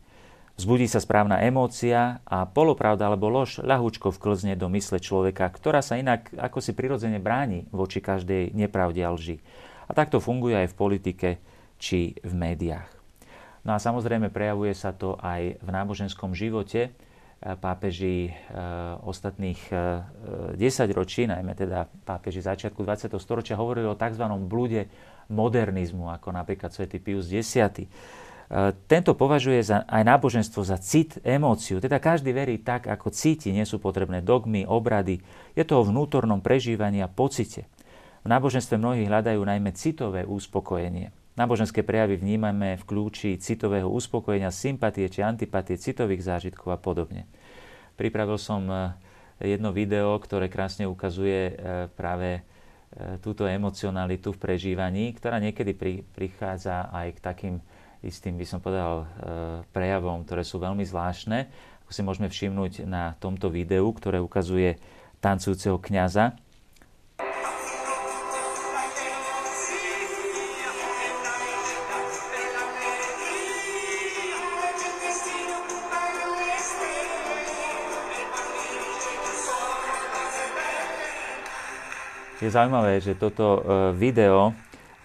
Zbudí 0.57 0.89
sa 0.89 0.97
správna 0.97 1.45
emócia 1.45 2.17
a 2.25 2.49
polopravda 2.49 3.05
alebo 3.05 3.29
lož 3.29 3.61
ľahúčko 3.61 4.09
vklzne 4.09 4.57
do 4.57 4.65
mysle 4.73 4.97
človeka, 4.97 5.45
ktorá 5.53 5.85
sa 5.85 6.01
inak 6.01 6.33
ako 6.33 6.57
si 6.57 6.73
prirodzene 6.73 7.21
bráni 7.21 7.69
voči 7.69 8.01
každej 8.01 8.57
nepravde 8.57 9.05
a 9.05 9.13
lži. 9.13 9.37
A 9.85 9.93
takto 9.93 10.17
funguje 10.17 10.57
aj 10.57 10.73
v 10.73 10.79
politike 10.79 11.29
či 11.77 12.17
v 12.25 12.33
médiách. 12.33 12.96
No 13.67 13.75
a 13.75 13.83
samozrejme 13.83 14.31
prejavuje 14.31 14.71
sa 14.71 14.95
to 14.95 15.19
aj 15.19 15.59
v 15.59 15.69
náboženskom 15.75 16.31
živote. 16.31 16.87
E, 16.87 16.89
pápeži 17.59 18.31
e, 18.31 18.55
ostatných 19.03 19.59
10 20.55 20.55
e, 20.55 20.95
ročí, 20.95 21.27
najmä 21.27 21.51
teda 21.51 21.91
pápeži 22.07 22.39
začiatku 22.39 22.79
20. 22.79 23.11
storočia, 23.19 23.59
hovorili 23.59 23.91
o 23.91 23.99
tzv. 23.99 24.23
blúde 24.47 24.87
modernizmu, 25.27 26.07
ako 26.15 26.31
napríklad 26.31 26.71
svätý 26.71 27.03
Pius 27.03 27.27
X. 27.27 27.59
Tento 28.87 29.11
považuje 29.11 29.59
za, 29.59 29.83
aj 29.83 30.07
náboženstvo 30.07 30.63
za 30.63 30.79
cit, 30.79 31.19
emóciu. 31.19 31.83
Teda 31.83 31.99
každý 31.99 32.31
verí 32.31 32.63
tak, 32.63 32.87
ako 32.87 33.11
cíti, 33.11 33.51
nie 33.51 33.67
sú 33.67 33.75
potrebné 33.75 34.23
dogmy, 34.23 34.63
obrady. 34.63 35.19
Je 35.51 35.67
to 35.67 35.83
o 35.83 35.83
vnútornom 35.83 36.39
prežívaní 36.39 37.03
a 37.03 37.11
pocite. 37.11 37.67
V 38.23 38.27
náboženstve 38.31 38.79
mnohí 38.79 39.03
hľadajú 39.03 39.43
najmä 39.43 39.75
citové 39.75 40.23
uspokojenie. 40.23 41.11
Náboženské 41.37 41.85
prejavy 41.85 42.17
vnímame 42.17 42.81
v 42.81 42.83
kľúči 42.89 43.37
citového 43.37 43.85
uspokojenia, 43.85 44.49
sympatie 44.49 45.05
či 45.05 45.21
antipatie, 45.21 45.77
citových 45.77 46.25
zážitkov 46.25 46.73
a 46.73 46.81
podobne. 46.81 47.29
Pripravil 47.93 48.41
som 48.41 48.65
e, 48.65 48.97
jedno 49.45 49.69
video, 49.69 50.17
ktoré 50.17 50.49
krásne 50.49 50.89
ukazuje 50.89 51.53
e, 51.53 51.53
práve 51.93 52.41
e, 52.41 53.21
túto 53.21 53.45
emocionalitu 53.45 54.33
v 54.33 54.41
prežívaní, 54.41 55.13
ktorá 55.13 55.37
niekedy 55.37 55.77
pri, 55.77 56.01
prichádza 56.17 56.89
aj 56.89 57.07
k 57.13 57.19
takým 57.21 57.55
istým, 58.01 58.33
by 58.37 58.45
som 58.45 58.61
povedal, 58.61 59.09
prejavom, 59.73 60.21
ktoré 60.21 60.45
sú 60.45 60.61
veľmi 60.61 60.85
zvláštne. 60.85 61.49
Ako 61.81 61.91
si 61.91 62.05
môžeme 62.05 62.29
všimnúť 62.29 62.85
na 62.85 63.17
tomto 63.17 63.49
videu, 63.49 63.89
ktoré 63.89 64.21
ukazuje 64.21 64.77
tancujúceho 65.17 65.81
kňaza, 65.81 66.37
Je 82.37 82.53
zaujímavé, 82.53 83.01
že 83.01 83.17
toto 83.17 83.57
e, 83.57 83.59
video 83.97 84.53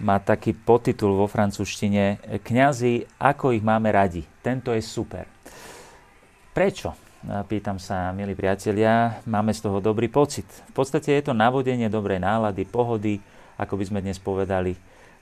má 0.05 0.21
taký 0.21 0.53
podtitul 0.53 1.17
vo 1.17 1.25
francúzštine 1.25 2.21
Kňazi, 2.45 3.09
ako 3.17 3.57
ich 3.57 3.65
máme 3.65 3.89
radi. 3.89 4.21
Tento 4.45 4.69
je 4.77 4.85
super. 4.85 5.25
Prečo? 6.53 6.93
Pýtam 7.23 7.81
sa, 7.81 8.13
milí 8.13 8.37
priatelia, 8.37 9.23
máme 9.25 9.57
z 9.57 9.65
toho 9.65 9.81
dobrý 9.81 10.13
pocit. 10.13 10.45
V 10.45 10.75
podstate 10.77 11.17
je 11.17 11.31
to 11.31 11.33
navodenie 11.33 11.89
dobrej 11.89 12.21
nálady, 12.21 12.69
pohody, 12.69 13.23
ako 13.57 13.81
by 13.81 13.85
sme 13.89 14.05
dnes 14.05 14.21
povedali. 14.21 14.77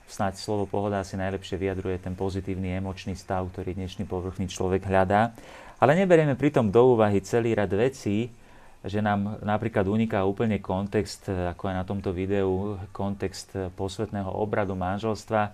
Snáď 0.09 0.35
slovo 0.35 0.67
pohoda 0.67 0.99
asi 0.99 1.15
najlepšie 1.15 1.55
vyjadruje 1.55 1.95
ten 2.01 2.17
pozitívny 2.17 2.75
emočný 2.75 3.15
stav, 3.15 3.47
ktorý 3.55 3.77
dnešný 3.77 4.03
povrchný 4.03 4.51
človek 4.51 4.83
hľadá. 4.83 5.31
Ale 5.79 5.95
neberieme 5.95 6.35
pritom 6.35 6.67
do 6.67 6.97
úvahy 6.97 7.23
celý 7.23 7.55
rad 7.55 7.71
vecí, 7.71 8.33
že 8.81 8.99
nám 9.01 9.37
napríklad 9.45 9.85
uniká 9.85 10.25
úplne 10.25 10.57
kontext, 10.57 11.29
ako 11.29 11.69
aj 11.69 11.75
na 11.75 11.85
tomto 11.85 12.09
videu, 12.09 12.81
kontext 12.89 13.53
posvetného 13.77 14.29
obradu 14.29 14.73
manželstva, 14.73 15.53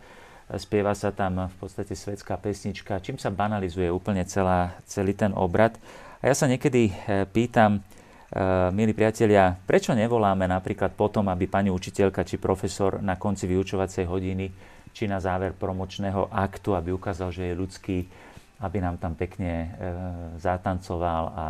spieva 0.56 0.96
sa 0.96 1.12
tam 1.12 1.52
v 1.52 1.56
podstate 1.60 1.92
svetská 1.92 2.40
pesnička, 2.40 3.04
čím 3.04 3.20
sa 3.20 3.28
banalizuje 3.28 3.92
úplne 3.92 4.24
celá, 4.24 4.80
celý 4.88 5.12
ten 5.12 5.36
obrad. 5.36 5.76
A 6.24 6.32
ja 6.32 6.36
sa 6.36 6.48
niekedy 6.48 6.96
pýtam, 7.36 7.84
milí 8.72 8.92
priatelia, 8.96 9.60
prečo 9.68 9.92
nevoláme 9.92 10.48
napríklad 10.48 10.96
potom, 10.96 11.28
aby 11.28 11.52
pani 11.52 11.68
učiteľka 11.68 12.24
či 12.24 12.40
profesor 12.40 13.04
na 13.04 13.20
konci 13.20 13.48
vyučovacej 13.48 14.08
hodiny 14.08 14.48
či 14.92 15.06
na 15.06 15.22
záver 15.22 15.54
promočného 15.54 16.34
aktu, 16.34 16.74
aby 16.74 16.90
ukázal, 16.90 17.30
že 17.30 17.44
je 17.46 17.60
ľudský, 17.60 17.98
aby 18.66 18.82
nám 18.82 18.98
tam 18.98 19.14
pekne 19.14 19.52
e, 19.54 19.68
zatancoval 20.42 21.24
a 21.38 21.46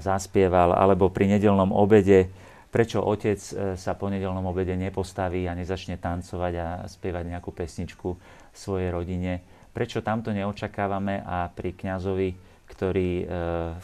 zaspieval, 0.00 0.74
alebo 0.74 1.12
pri 1.12 1.28
nedelnom 1.36 1.70
obede, 1.70 2.32
prečo 2.70 3.02
otec 3.02 3.36
e, 3.36 3.52
sa 3.76 3.92
po 3.98 4.08
nedelnom 4.08 4.42
obede 4.46 4.78
nepostaví 4.78 5.44
a 5.46 5.54
nezačne 5.54 5.98
tancovať 5.98 6.52
a 6.56 6.66
spievať 6.86 7.24
nejakú 7.36 7.50
pesničku 7.50 8.08
svojej 8.54 8.90
rodine. 8.94 9.42
Prečo 9.70 10.02
tamto 10.02 10.34
neočakávame 10.34 11.22
a 11.22 11.50
pri 11.50 11.74
kňazovi, 11.74 12.34
ktorý 12.70 13.10
e, 13.20 13.24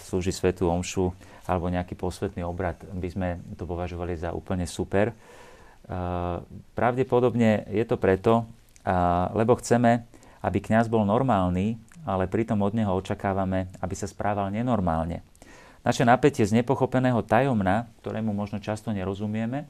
slúži 0.01 0.33
svetu 0.33 0.71
omšu 0.71 1.11
alebo 1.47 1.71
nejaký 1.71 1.95
posvetný 1.95 2.43
obrad, 2.43 2.79
by 2.91 3.09
sme 3.11 3.29
to 3.55 3.67
považovali 3.67 4.19
za 4.19 4.35
úplne 4.35 4.67
super. 4.67 5.11
E, 5.11 5.15
pravdepodobne 6.75 7.71
je 7.71 7.85
to 7.87 7.99
preto, 7.99 8.47
lebo 9.35 9.59
chceme, 9.59 10.07
aby 10.47 10.63
kňaz 10.63 10.87
bol 10.87 11.03
normálny, 11.03 11.75
ale 12.07 12.31
pritom 12.31 12.63
od 12.63 12.71
neho 12.71 12.95
očakávame, 12.95 13.67
aby 13.83 13.95
sa 13.99 14.07
správal 14.07 14.55
nenormálne. 14.55 15.27
Naše 15.87 16.03
napätie 16.03 16.43
z 16.43 16.51
nepochopeného 16.51 17.23
tajomna, 17.23 17.87
ktorému 18.03 18.35
možno 18.35 18.59
často 18.59 18.91
nerozumieme, 18.91 19.63
e, 19.63 19.67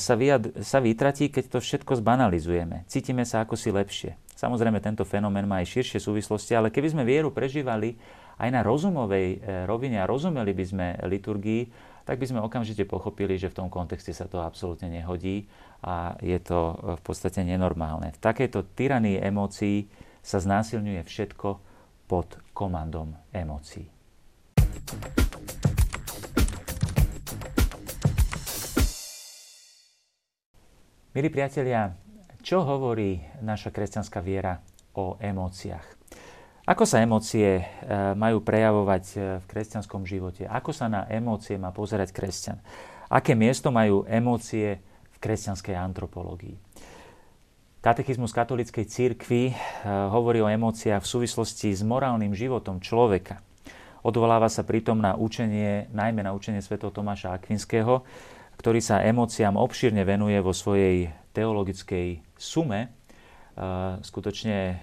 sa, 0.00 0.16
vyjad, 0.16 0.64
sa 0.64 0.80
vytratí, 0.80 1.28
keď 1.28 1.52
to 1.52 1.58
všetko 1.60 2.00
zbanalizujeme. 2.00 2.88
Cítime 2.88 3.28
sa 3.28 3.44
ako 3.44 3.52
si 3.52 3.68
lepšie. 3.68 4.16
Samozrejme, 4.32 4.80
tento 4.80 5.04
fenomén 5.04 5.44
má 5.44 5.60
aj 5.60 5.76
širšie 5.76 6.00
súvislosti, 6.00 6.56
ale 6.56 6.72
keby 6.72 6.88
sme 6.88 7.04
vieru 7.04 7.36
prežívali 7.36 8.00
aj 8.40 8.48
na 8.48 8.64
rozumovej 8.64 9.26
e, 9.28 9.68
rovine 9.68 10.00
a 10.00 10.08
rozumeli 10.08 10.56
by 10.56 10.64
sme 10.64 10.86
liturgii, 11.04 11.68
tak 12.08 12.16
by 12.16 12.32
sme 12.32 12.40
okamžite 12.40 12.88
pochopili, 12.88 13.36
že 13.36 13.52
v 13.52 13.60
tom 13.60 13.68
kontexte 13.68 14.16
sa 14.16 14.24
to 14.24 14.40
absolútne 14.40 14.88
nehodí 14.88 15.52
a 15.84 16.16
je 16.24 16.40
to 16.40 16.72
e, 16.72 16.74
v 16.96 17.02
podstate 17.04 17.44
nenormálne. 17.44 18.16
V 18.16 18.22
takejto 18.24 18.72
tyranii 18.72 19.20
emócií 19.20 19.84
sa 20.24 20.40
znásilňuje 20.40 21.04
všetko 21.04 21.48
pod 22.08 22.40
komandom 22.56 23.12
emócií. 23.36 23.84
Milí 31.16 31.32
priatelia, 31.32 31.96
čo 32.44 32.60
hovorí 32.60 33.24
naša 33.40 33.72
kresťanská 33.72 34.20
viera 34.20 34.60
o 34.92 35.16
emóciách? 35.16 36.12
Ako 36.68 36.84
sa 36.84 37.00
emócie 37.00 37.56
e, 37.56 37.64
majú 38.12 38.44
prejavovať 38.44 39.04
e, 39.16 39.18
v 39.40 39.44
kresťanskom 39.48 40.04
živote? 40.04 40.44
Ako 40.44 40.76
sa 40.76 40.92
na 40.92 41.08
emócie 41.08 41.56
má 41.56 41.72
pozerať 41.72 42.12
kresťan? 42.12 42.60
Aké 43.08 43.32
miesto 43.32 43.72
majú 43.72 44.04
emócie 44.04 44.84
v 44.84 45.16
kresťanskej 45.16 45.72
antropológii? 45.72 46.60
Katechizmus 47.80 48.36
katolíckej 48.36 48.84
církvy 48.84 49.42
e, 49.48 49.54
hovorí 50.12 50.44
o 50.44 50.52
emóciách 50.52 51.00
v 51.00 51.12
súvislosti 51.16 51.72
s 51.72 51.80
morálnym 51.80 52.36
životom 52.36 52.76
človeka. 52.76 53.40
Odvoláva 54.04 54.52
sa 54.52 54.68
pritom 54.68 55.00
na 55.00 55.16
učenie, 55.16 55.88
najmä 55.96 56.28
na 56.28 56.36
učenie 56.36 56.60
sv. 56.60 56.76
Tomáša 56.76 57.32
Akvinského, 57.32 58.04
ktorý 58.66 58.82
sa 58.82 58.98
emóciám 58.98 59.54
obšírne 59.54 60.02
venuje 60.02 60.42
vo 60.42 60.50
svojej 60.50 61.14
teologickej 61.30 62.18
sume, 62.34 62.90
Skutočne 64.04 64.58
e, 64.58 64.76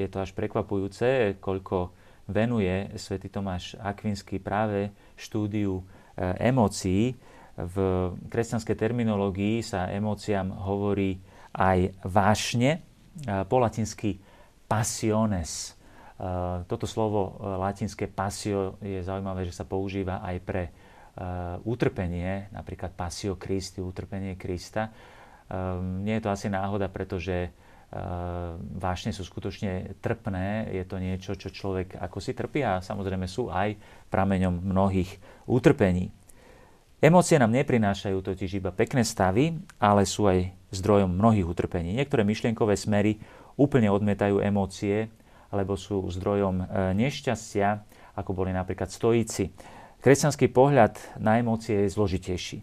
je 0.00 0.06
to 0.08 0.24
až 0.24 0.32
prekvapujúce, 0.32 1.36
koľko 1.44 1.92
venuje 2.24 2.88
svätý 2.96 3.28
Tomáš 3.28 3.76
Akvinsky 3.76 4.40
práve 4.40 4.88
štúdiu 5.12 5.82
e, 5.82 5.84
emócií. 6.40 7.12
V 7.58 7.76
kresťanskej 8.32 8.76
terminológii 8.80 9.60
sa 9.60 9.92
emóciám 9.92 10.48
hovorí 10.64 11.20
aj 11.52 11.92
vášne, 12.00 12.80
po 13.46 13.62
latinsky 13.62 14.18
passiones. 14.66 15.76
Toto 16.70 16.88
slovo 16.88 17.36
e, 17.36 17.60
latinské 17.60 18.08
passio 18.08 18.80
je 18.80 19.04
zaujímavé, 19.04 19.44
že 19.44 19.52
sa 19.52 19.68
používa 19.68 20.24
aj 20.24 20.36
pre 20.40 20.62
utrpenie, 21.62 22.50
napríklad 22.50 22.94
passio 22.98 23.38
Christi, 23.38 23.78
utrpenie 23.78 24.34
Krista. 24.34 24.90
Nie 26.02 26.18
je 26.18 26.24
to 26.26 26.34
asi 26.34 26.50
náhoda, 26.50 26.90
pretože 26.90 27.54
vášne 28.74 29.14
sú 29.14 29.22
skutočne 29.22 29.94
trpné, 30.02 30.66
je 30.74 30.82
to 30.82 30.98
niečo, 30.98 31.38
čo 31.38 31.54
človek 31.54 31.94
ako 31.94 32.18
si 32.18 32.34
trpí 32.34 32.66
a 32.66 32.82
samozrejme 32.82 33.30
sú 33.30 33.54
aj 33.54 33.78
prameňom 34.10 34.66
mnohých 34.66 35.14
utrpení. 35.46 36.10
Emócie 36.98 37.36
nám 37.36 37.52
neprinášajú 37.52 38.18
totiž 38.24 38.64
iba 38.64 38.72
pekné 38.72 39.04
stavy, 39.04 39.60
ale 39.76 40.08
sú 40.08 40.26
aj 40.26 40.56
zdrojom 40.72 41.12
mnohých 41.12 41.46
utrpení. 41.46 41.92
Niektoré 41.94 42.24
myšlienkové 42.24 42.74
smery 42.80 43.20
úplne 43.60 43.92
odmietajú 43.92 44.40
emócie, 44.40 45.12
alebo 45.52 45.78
sú 45.78 46.02
zdrojom 46.10 46.64
e, 46.64 46.64
nešťastia, 46.98 47.84
ako 48.18 48.30
boli 48.34 48.50
napríklad 48.50 48.90
stojíci. 48.90 49.54
Kresťanský 50.04 50.52
pohľad 50.52 51.00
na 51.16 51.40
emócie 51.40 51.88
je 51.88 51.94
zložitejší. 51.96 52.60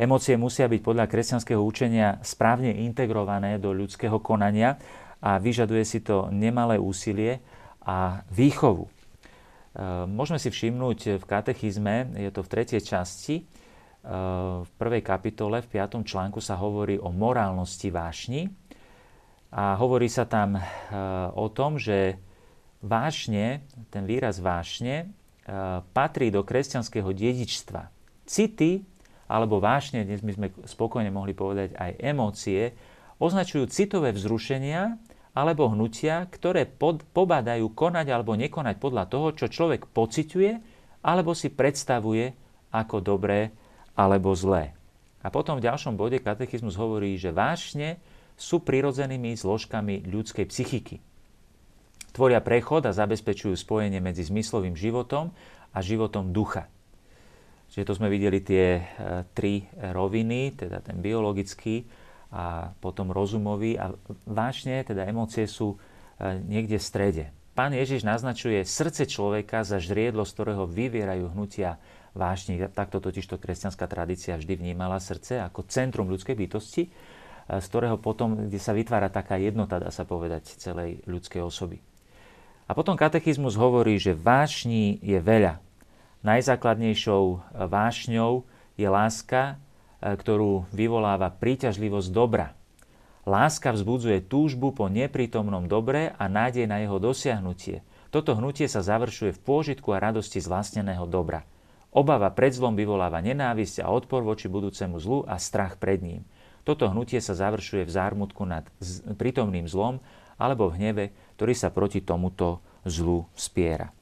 Emócie 0.00 0.40
musia 0.40 0.64
byť 0.72 0.80
podľa 0.80 1.04
kresťanského 1.04 1.60
učenia 1.60 2.16
správne 2.24 2.72
integrované 2.72 3.60
do 3.60 3.76
ľudského 3.76 4.16
konania 4.24 4.80
a 5.20 5.36
vyžaduje 5.36 5.84
si 5.84 6.00
to 6.00 6.32
nemalé 6.32 6.80
úsilie 6.80 7.44
a 7.84 8.24
výchovu. 8.32 8.88
E, 8.88 8.90
môžeme 10.08 10.40
si 10.40 10.48
všimnúť 10.48 11.20
v 11.20 11.24
katechizme, 11.28 12.08
je 12.16 12.32
to 12.32 12.40
v 12.40 12.52
tretej 12.56 12.80
časti, 12.80 13.36
e, 13.36 13.44
v 14.64 14.70
prvej 14.80 15.04
kapitole, 15.04 15.60
v 15.60 15.68
piatom 15.68 16.08
článku 16.08 16.40
sa 16.40 16.56
hovorí 16.56 16.96
o 16.96 17.12
morálnosti 17.12 17.92
vášni 17.92 18.48
a 19.52 19.76
hovorí 19.76 20.08
sa 20.08 20.24
tam 20.24 20.56
e, 20.56 20.62
o 21.36 21.52
tom, 21.52 21.76
že 21.76 22.16
vášne, 22.80 23.60
ten 23.92 24.08
výraz 24.08 24.40
vášne, 24.40 25.17
patrí 25.96 26.28
do 26.28 26.44
kresťanského 26.44 27.08
dedičstva. 27.10 27.88
City 28.28 28.84
alebo 29.28 29.60
vášne, 29.60 30.04
dnes 30.04 30.24
by 30.24 30.32
sme 30.36 30.46
spokojne 30.64 31.12
mohli 31.12 31.36
povedať 31.36 31.76
aj 31.76 32.00
emócie, 32.00 32.72
označujú 33.20 33.68
citové 33.68 34.12
vzrušenia 34.16 34.96
alebo 35.36 35.68
hnutia, 35.68 36.24
ktoré 36.28 36.64
pod, 36.64 37.04
pobádajú 37.12 37.72
konať 37.72 38.06
alebo 38.08 38.36
nekonať 38.36 38.76
podľa 38.80 39.04
toho, 39.08 39.28
čo 39.36 39.52
človek 39.52 39.88
pociťuje 39.92 40.52
alebo 41.04 41.36
si 41.36 41.52
predstavuje 41.52 42.32
ako 42.72 43.00
dobré 43.00 43.52
alebo 43.96 44.32
zlé. 44.32 44.76
A 45.24 45.28
potom 45.28 45.58
v 45.58 45.66
ďalšom 45.66 45.98
bode 45.98 46.20
katechizmus 46.22 46.78
hovorí, 46.78 47.18
že 47.18 47.34
vášne 47.34 47.98
sú 48.38 48.62
prirodzenými 48.62 49.34
zložkami 49.34 50.06
ľudskej 50.06 50.46
psychiky. 50.46 51.02
Tvoria 52.18 52.42
prechod 52.42 52.82
a 52.82 52.90
zabezpečujú 52.90 53.54
spojenie 53.54 54.02
medzi 54.02 54.26
zmyslovým 54.26 54.74
životom 54.74 55.30
a 55.70 55.78
životom 55.78 56.34
ducha. 56.34 56.66
Čiže 57.70 57.86
to 57.86 57.94
sme 57.94 58.10
videli 58.10 58.42
tie 58.42 58.66
e, 58.74 58.82
tri 59.38 59.70
roviny, 59.78 60.50
teda 60.58 60.82
ten 60.82 60.98
biologický 60.98 61.86
a 62.34 62.74
potom 62.82 63.14
rozumový 63.14 63.78
a 63.78 63.94
vášne, 64.26 64.82
teda 64.82 65.06
emócie 65.06 65.46
sú 65.46 65.78
e, 66.18 66.42
niekde 66.42 66.82
v 66.82 66.88
strede. 66.90 67.24
Pán 67.54 67.70
Ježiš 67.70 68.02
naznačuje 68.02 68.66
srdce 68.66 69.06
človeka 69.06 69.62
za 69.62 69.78
žriedlo, 69.78 70.26
z 70.26 70.34
ktorého 70.34 70.66
vyvierajú 70.66 71.30
hnutia 71.38 71.78
vášni. 72.18 72.58
Takto 72.74 72.98
totiž 72.98 73.30
to 73.30 73.38
kresťanská 73.38 73.86
tradícia 73.86 74.34
vždy 74.34 74.58
vnímala 74.58 74.98
srdce 74.98 75.38
ako 75.38 75.70
centrum 75.70 76.10
ľudskej 76.10 76.34
bytosti, 76.34 76.82
e, 76.82 76.90
z 77.62 77.66
ktorého 77.70 77.94
potom, 78.02 78.50
kde 78.50 78.58
sa 78.58 78.74
vytvára 78.74 79.06
taká 79.06 79.38
jednota, 79.38 79.78
dá 79.78 79.94
sa 79.94 80.02
povedať, 80.02 80.58
celej 80.58 80.98
ľudskej 81.06 81.46
osoby. 81.46 81.78
A 82.68 82.76
potom 82.76 83.00
katechizmus 83.00 83.56
hovorí, 83.56 83.96
že 83.96 84.12
vášni 84.12 85.00
je 85.00 85.16
veľa, 85.16 85.64
Najzákladnejšou 86.26 87.24
e, 87.30 87.36
vášňou 87.70 88.42
je 88.74 88.88
láska, 88.90 89.54
e, 90.02 90.14
ktorú 90.18 90.66
vyvoláva 90.74 91.30
príťažlivosť 91.30 92.08
dobra. 92.10 92.58
Láska 93.28 93.70
vzbudzuje 93.70 94.24
túžbu 94.26 94.72
po 94.72 94.88
neprítomnom 94.88 95.68
dobre 95.68 96.10
a 96.16 96.26
nádej 96.26 96.64
na 96.66 96.80
jeho 96.82 96.98
dosiahnutie. 96.98 97.84
Toto 98.08 98.32
hnutie 98.34 98.66
sa 98.66 98.80
završuje 98.80 99.36
v 99.36 99.42
pôžitku 99.44 99.92
a 99.92 100.00
radosti 100.00 100.40
z 100.40 100.48
vlastneného 100.48 101.04
dobra. 101.04 101.44
Obava 101.92 102.32
pred 102.32 102.56
zlom 102.56 102.72
vyvoláva 102.72 103.20
nenávisť 103.20 103.84
a 103.84 103.92
odpor 103.92 104.24
voči 104.24 104.48
budúcemu 104.48 104.96
zlu 104.96 105.18
a 105.28 105.36
strach 105.36 105.76
pred 105.76 106.00
ním. 106.00 106.22
Toto 106.64 106.88
hnutie 106.88 107.20
sa 107.20 107.36
završuje 107.36 107.84
v 107.84 107.94
zármutku 107.94 108.44
nad 108.48 108.64
prítomným 109.16 109.68
zlom 109.68 110.00
alebo 110.40 110.72
v 110.72 110.76
hneve, 110.80 111.04
ktorý 111.38 111.54
sa 111.54 111.70
proti 111.70 112.02
tomuto 112.02 112.58
zlu 112.82 113.22
spiera. 113.38 113.94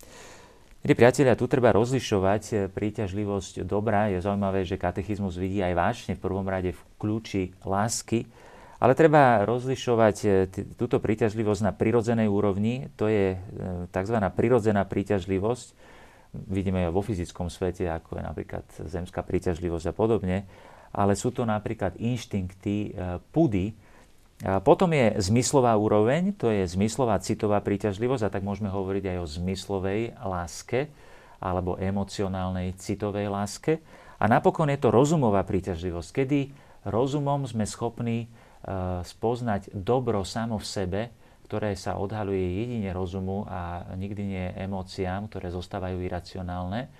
Milí 0.80 0.96
priatelia, 0.96 1.36
tu 1.36 1.44
treba 1.44 1.76
rozlišovať 1.76 2.42
eh, 2.54 2.58
príťažlivosť 2.72 3.68
dobra. 3.68 4.08
Je 4.08 4.24
zaujímavé, 4.24 4.64
že 4.64 4.80
katechizmus 4.80 5.36
vidí 5.36 5.60
aj 5.60 5.76
vášne 5.76 6.12
v 6.16 6.24
prvom 6.24 6.48
rade 6.48 6.72
v 6.72 6.80
kľúči 6.96 7.52
lásky 7.68 8.24
Ale 8.76 8.92
treba 8.92 9.44
rozlišovať 9.48 10.16
túto 10.76 11.00
príťažlivosť 11.00 11.60
na 11.64 11.72
prirodzenej 11.72 12.28
úrovni, 12.28 12.92
to 12.96 13.08
je 13.08 13.40
tzv. 13.88 14.16
prirodzená 14.36 14.84
príťažlivosť, 14.84 15.66
vidíme 16.52 16.84
ju 16.84 16.90
vo 16.92 17.00
fyzickom 17.00 17.48
svete, 17.48 17.88
ako 17.88 18.20
je 18.20 18.22
napríklad 18.22 18.64
zemská 18.84 19.24
príťažlivosť 19.24 19.86
a 19.88 19.94
podobne, 19.96 20.44
ale 20.92 21.16
sú 21.16 21.32
to 21.32 21.48
napríklad 21.48 21.96
inštinkty, 21.96 22.92
pudy, 23.32 23.72
a 24.44 24.60
potom 24.60 24.92
je 24.92 25.16
zmyslová 25.32 25.72
úroveň, 25.80 26.36
to 26.36 26.52
je 26.52 26.68
zmyslová 26.68 27.16
citová 27.24 27.64
príťažlivosť, 27.64 28.28
a 28.28 28.32
tak 28.32 28.44
môžeme 28.44 28.68
hovoriť 28.68 29.16
aj 29.16 29.18
o 29.24 29.26
zmyslovej 29.40 30.12
láske 30.20 30.92
alebo 31.40 31.80
emocionálnej 31.80 32.76
citovej 32.76 33.32
láske. 33.32 33.80
A 34.20 34.28
napokon 34.28 34.68
je 34.68 34.76
to 34.76 34.92
rozumová 34.92 35.40
príťažlivosť, 35.44 36.10
kedy 36.12 36.52
rozumom 36.84 37.48
sme 37.48 37.64
schopní 37.64 38.24
e, 38.24 38.28
spoznať 39.00 39.72
dobro 39.72 40.20
samo 40.24 40.60
v 40.60 40.66
sebe, 40.68 41.00
ktoré 41.48 41.72
sa 41.72 41.96
odhaluje 41.96 42.60
jedine 42.66 42.90
rozumu 42.92 43.48
a 43.48 43.88
nikdy 43.96 44.22
nie 44.26 44.46
emóciám, 44.58 45.30
ktoré 45.30 45.48
zostávajú 45.54 46.02
iracionálne. 46.02 46.90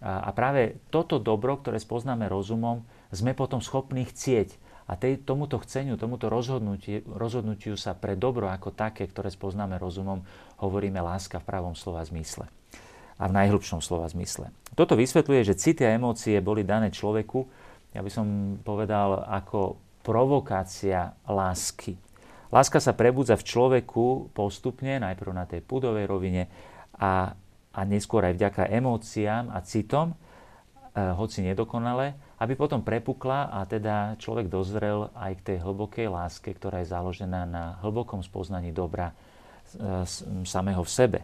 A 0.00 0.32
práve 0.32 0.80
toto 0.88 1.20
dobro, 1.20 1.60
ktoré 1.60 1.76
spoznáme 1.76 2.24
rozumom, 2.26 2.80
sme 3.12 3.36
potom 3.36 3.60
schopní 3.60 4.08
chcieť 4.08 4.56
a 4.84 5.00
tej, 5.00 5.24
tomuto 5.24 5.56
chceniu, 5.64 5.96
tomuto 5.96 6.28
rozhodnutiu, 6.28 7.00
rozhodnutiu 7.08 7.74
sa 7.80 7.96
pre 7.96 8.20
dobro 8.20 8.52
ako 8.52 8.68
také, 8.68 9.08
ktoré 9.08 9.32
spoznáme 9.32 9.80
rozumom, 9.80 10.20
hovoríme 10.60 11.00
láska 11.00 11.40
v 11.40 11.48
pravom 11.48 11.72
slova 11.72 12.04
zmysle 12.04 12.44
a 13.16 13.24
v 13.30 13.32
najhlbšom 13.32 13.80
slova 13.80 14.10
zmysle. 14.10 14.52
Toto 14.74 14.98
vysvetľuje, 14.98 15.40
že 15.46 15.56
city 15.56 15.86
a 15.86 15.94
emócie 15.94 16.36
boli 16.44 16.66
dané 16.66 16.90
človeku, 16.92 17.46
ja 17.94 18.02
by 18.02 18.10
som 18.10 18.26
povedal, 18.60 19.22
ako 19.24 19.78
provokácia 20.02 21.14
lásky. 21.24 21.94
Láska 22.50 22.82
sa 22.82 22.92
prebudza 22.92 23.38
v 23.38 23.46
človeku 23.46 24.34
postupne, 24.34 24.98
najprv 25.00 25.30
na 25.32 25.46
tej 25.46 25.62
pudovej 25.62 26.04
rovine 26.10 26.50
a, 26.98 27.32
a 27.70 27.80
neskôr 27.86 28.26
aj 28.26 28.34
vďaka 28.34 28.62
emóciám 28.68 29.50
a 29.54 29.62
citom, 29.62 30.12
eh, 30.12 31.14
hoci 31.14 31.46
nedokonale, 31.46 32.18
aby 32.38 32.58
potom 32.58 32.82
prepukla 32.82 33.50
a 33.50 33.62
teda 33.68 34.18
človek 34.18 34.50
dozrel 34.50 35.10
aj 35.14 35.32
k 35.38 35.44
tej 35.54 35.58
hlbokej 35.62 36.10
láske, 36.10 36.50
ktorá 36.50 36.82
je 36.82 36.90
založená 36.90 37.46
na 37.46 37.78
hlbokom 37.84 38.26
spoznaní 38.26 38.74
dobra 38.74 39.12
e, 39.12 39.14
samého 40.42 40.82
v 40.82 40.90
sebe. 40.90 41.20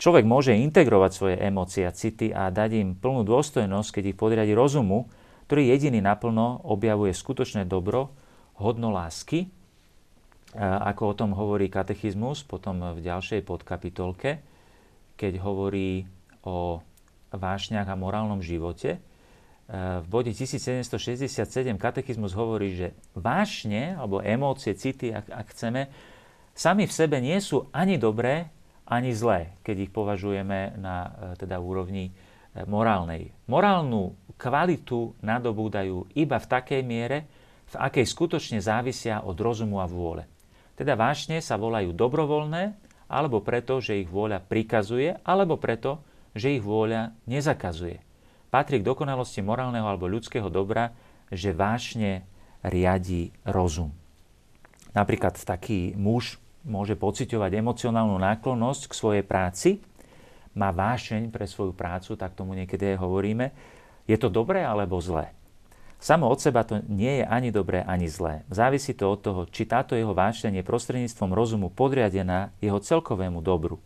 Človek 0.00 0.24
môže 0.24 0.56
integrovať 0.56 1.10
svoje 1.12 1.36
emócie 1.36 1.84
a 1.84 1.92
city 1.92 2.32
a 2.32 2.48
dať 2.48 2.70
im 2.80 2.88
plnú 2.96 3.20
dôstojnosť, 3.26 4.00
keď 4.00 4.04
ich 4.14 4.16
podriadi 4.16 4.56
rozumu, 4.56 5.12
ktorý 5.44 5.76
jediný 5.76 6.00
naplno 6.00 6.64
objavuje 6.64 7.12
skutočné 7.12 7.68
dobro, 7.68 8.14
hodno 8.56 8.94
lásky, 8.94 9.50
ako 10.56 11.02
o 11.10 11.16
tom 11.18 11.30
hovorí 11.36 11.70
katechizmus 11.70 12.42
potom 12.42 12.96
v 12.96 13.00
ďalšej 13.02 13.44
podkapitolke, 13.44 14.42
keď 15.14 15.32
hovorí 15.42 16.08
o 16.42 16.80
vášňach 17.30 17.86
a 17.86 17.98
morálnom 17.98 18.40
živote, 18.42 18.98
v 19.70 20.06
bode 20.10 20.34
1767 20.34 21.30
katechizmus 21.78 22.34
hovorí, 22.34 22.74
že 22.74 22.88
vášne 23.14 23.94
alebo 23.94 24.18
emócie, 24.18 24.74
city, 24.74 25.14
ak, 25.14 25.30
ak 25.30 25.46
chceme, 25.54 25.86
sami 26.58 26.90
v 26.90 26.92
sebe 26.92 27.22
nie 27.22 27.38
sú 27.38 27.70
ani 27.70 27.94
dobré, 27.94 28.50
ani 28.90 29.14
zlé, 29.14 29.54
keď 29.62 29.76
ich 29.86 29.94
považujeme 29.94 30.74
na 30.74 30.96
e, 31.06 31.10
teda 31.38 31.62
úrovni 31.62 32.10
e, 32.10 32.12
morálnej. 32.66 33.30
Morálnu 33.46 34.34
kvalitu 34.34 35.14
nadobúdajú 35.22 36.18
iba 36.18 36.42
v 36.42 36.50
takej 36.50 36.82
miere, 36.82 37.30
v 37.70 37.74
akej 37.78 38.10
skutočne 38.10 38.58
závisia 38.58 39.22
od 39.22 39.38
rozumu 39.38 39.78
a 39.78 39.86
vôle. 39.86 40.26
Teda 40.74 40.98
vášne 40.98 41.38
sa 41.38 41.54
volajú 41.54 41.94
dobrovoľné, 41.94 42.74
alebo 43.06 43.38
preto, 43.38 43.78
že 43.78 44.02
ich 44.02 44.10
vôľa 44.10 44.42
prikazuje, 44.42 45.14
alebo 45.22 45.54
preto, 45.62 46.02
že 46.34 46.58
ich 46.58 46.62
vôľa 46.66 47.14
nezakazuje 47.30 48.09
patrí 48.50 48.82
k 48.82 48.86
dokonalosti 48.86 49.40
morálneho 49.40 49.86
alebo 49.86 50.10
ľudského 50.10 50.50
dobra, 50.50 50.92
že 51.30 51.54
vášne 51.54 52.26
riadi 52.60 53.30
rozum. 53.46 53.94
Napríklad 54.90 55.38
taký 55.38 55.94
muž 55.94 56.42
môže 56.66 56.98
pociťovať 56.98 57.56
emocionálnu 57.56 58.18
náklonnosť 58.20 58.90
k 58.90 58.98
svojej 58.98 59.24
práci, 59.24 59.80
má 60.50 60.74
vášeň 60.74 61.30
pre 61.30 61.46
svoju 61.46 61.70
prácu, 61.70 62.18
tak 62.18 62.34
tomu 62.34 62.58
niekedy 62.58 62.94
aj 62.94 62.98
hovoríme. 62.98 63.54
Je 64.10 64.18
to 64.18 64.26
dobré 64.26 64.66
alebo 64.66 64.98
zlé? 64.98 65.30
Samo 66.00 66.26
od 66.32 66.40
seba 66.40 66.64
to 66.64 66.80
nie 66.88 67.22
je 67.22 67.24
ani 67.28 67.52
dobré, 67.52 67.84
ani 67.84 68.08
zlé. 68.08 68.42
Závisí 68.48 68.96
to 68.96 69.12
od 69.12 69.20
toho, 69.20 69.40
či 69.46 69.68
táto 69.68 69.92
jeho 69.94 70.16
vášeň 70.16 70.58
je 70.58 70.64
prostredníctvom 70.64 71.30
rozumu 71.36 71.68
podriadená 71.68 72.50
jeho 72.58 72.80
celkovému 72.80 73.44
dobru. 73.44 73.78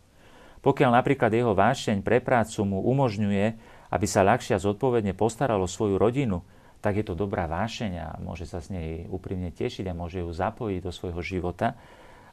Pokiaľ 0.63 0.95
napríklad 0.95 1.29
jeho 1.29 1.53
vášeň 1.53 2.01
pre 2.01 2.23
prácu 2.23 2.65
mu 2.65 2.81
umožňuje 2.81 3.59
aby 3.95 4.05
sa 4.05 4.27
ľahšie 4.27 4.59
a 4.59 4.63
zodpovedne 4.63 5.15
postaralo 5.15 5.63
svoju 5.71 5.95
rodinu, 5.95 6.43
tak 6.83 6.99
je 6.99 7.05
to 7.07 7.15
dobrá 7.15 7.47
vášeň 7.47 7.91
a 7.95 8.07
môže 8.19 8.43
sa 8.43 8.59
z 8.59 8.75
nej 8.75 8.89
úprimne 9.07 9.49
tešiť 9.55 9.87
a 9.87 9.97
môže 9.97 10.19
ju 10.19 10.29
zapojiť 10.29 10.83
do 10.83 10.91
svojho 10.91 11.23
života 11.23 11.79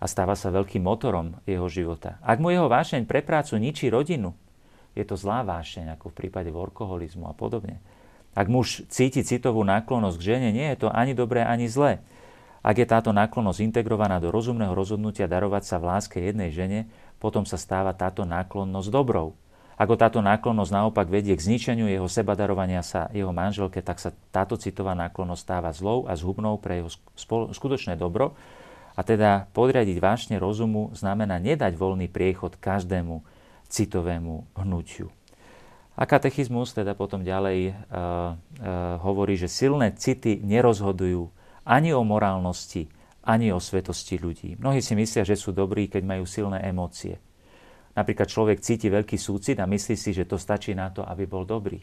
a 0.03 0.05
stáva 0.11 0.35
sa 0.35 0.51
veľkým 0.51 0.83
motorom 0.83 1.39
jeho 1.47 1.71
života. 1.71 2.19
Ak 2.27 2.43
mu 2.43 2.51
jeho 2.51 2.67
vášeň 2.67 3.07
pre 3.07 3.23
prácu 3.23 3.63
ničí 3.63 3.87
rodinu, 3.87 4.35
je 4.93 5.07
to 5.07 5.15
zlá 5.15 5.47
vášeň, 5.47 5.95
ako 5.97 6.13
v 6.13 6.19
prípade 6.19 6.51
workoholizmu 6.51 7.31
a 7.31 7.35
podobne. 7.39 7.81
Ak 8.35 8.51
muž 8.51 8.85
cíti 8.93 9.23
citovú 9.23 9.63
náklonnosť 9.65 10.17
k 10.19 10.27
žene, 10.37 10.49
nie 10.53 10.69
je 10.75 10.85
to 10.85 10.89
ani 10.93 11.17
dobré, 11.17 11.47
ani 11.47 11.71
zlé. 11.71 12.03
Ak 12.61 12.77
je 12.77 12.87
táto 12.87 13.15
náklonnosť 13.15 13.63
integrovaná 13.63 14.21
do 14.21 14.29
rozumného 14.29 14.77
rozhodnutia 14.77 15.31
darovať 15.31 15.63
sa 15.65 15.77
v 15.81 15.89
láske 15.97 16.19
jednej 16.21 16.53
žene, 16.53 16.93
potom 17.23 17.47
sa 17.47 17.57
stáva 17.57 17.95
táto 17.95 18.27
náklonnosť 18.29 18.89
dobrou. 18.93 19.33
Ako 19.83 19.99
táto 19.99 20.23
náklonnosť 20.23 20.71
naopak 20.71 21.11
vedie 21.11 21.35
k 21.35 21.43
zničeniu 21.43 21.91
jeho 21.91 22.07
sebadarovania 22.07 22.87
sa 22.87 23.11
jeho 23.11 23.35
manželke, 23.35 23.83
tak 23.83 23.99
sa 23.99 24.15
táto 24.31 24.55
citová 24.55 24.95
náklonnosť 24.95 25.43
stáva 25.43 25.75
zlou 25.75 26.07
a 26.07 26.15
zhubnou 26.15 26.55
pre 26.63 26.79
jeho 26.79 26.91
skutočné 27.51 27.99
dobro. 27.99 28.39
A 28.95 29.03
teda 29.03 29.51
podriadiť 29.51 29.99
vášne 29.99 30.37
rozumu 30.39 30.95
znamená 30.95 31.43
nedať 31.43 31.75
voľný 31.75 32.07
priechod 32.07 32.63
každému 32.63 33.27
citovému 33.67 34.55
hnutiu. 34.63 35.11
A 35.99 36.07
katechizmus 36.07 36.71
teda 36.79 36.95
potom 36.95 37.27
ďalej 37.27 37.75
uh, 37.75 37.75
uh, 37.75 39.03
hovorí, 39.03 39.35
že 39.35 39.51
silné 39.51 39.99
city 39.99 40.39
nerozhodujú 40.47 41.27
ani 41.67 41.91
o 41.91 42.07
morálnosti, 42.07 42.87
ani 43.27 43.51
o 43.51 43.59
svetosti 43.59 44.15
ľudí. 44.15 44.63
Mnohí 44.63 44.79
si 44.79 44.95
myslia, 44.95 45.27
že 45.27 45.35
sú 45.35 45.51
dobrí, 45.51 45.91
keď 45.91 46.07
majú 46.07 46.23
silné 46.23 46.63
emócie. 46.71 47.19
Napríklad 47.93 48.29
človek 48.29 48.65
cíti 48.65 48.89
veľký 48.89 49.21
súcit 49.21 49.61
a 49.61 49.69
myslí 49.69 49.95
si, 49.97 50.17
že 50.17 50.25
to 50.25 50.41
stačí 50.41 50.73
na 50.73 50.89
to, 50.89 51.05
aby 51.05 51.29
bol 51.29 51.45
dobrý. 51.45 51.81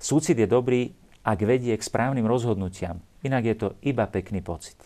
Súcit 0.00 0.40
je 0.40 0.48
dobrý, 0.48 0.88
ak 1.20 1.44
vedie 1.44 1.76
k 1.76 1.84
správnym 1.84 2.24
rozhodnutiam. 2.24 3.04
Inak 3.20 3.44
je 3.44 3.56
to 3.56 3.68
iba 3.84 4.08
pekný 4.08 4.40
pocit. 4.40 4.80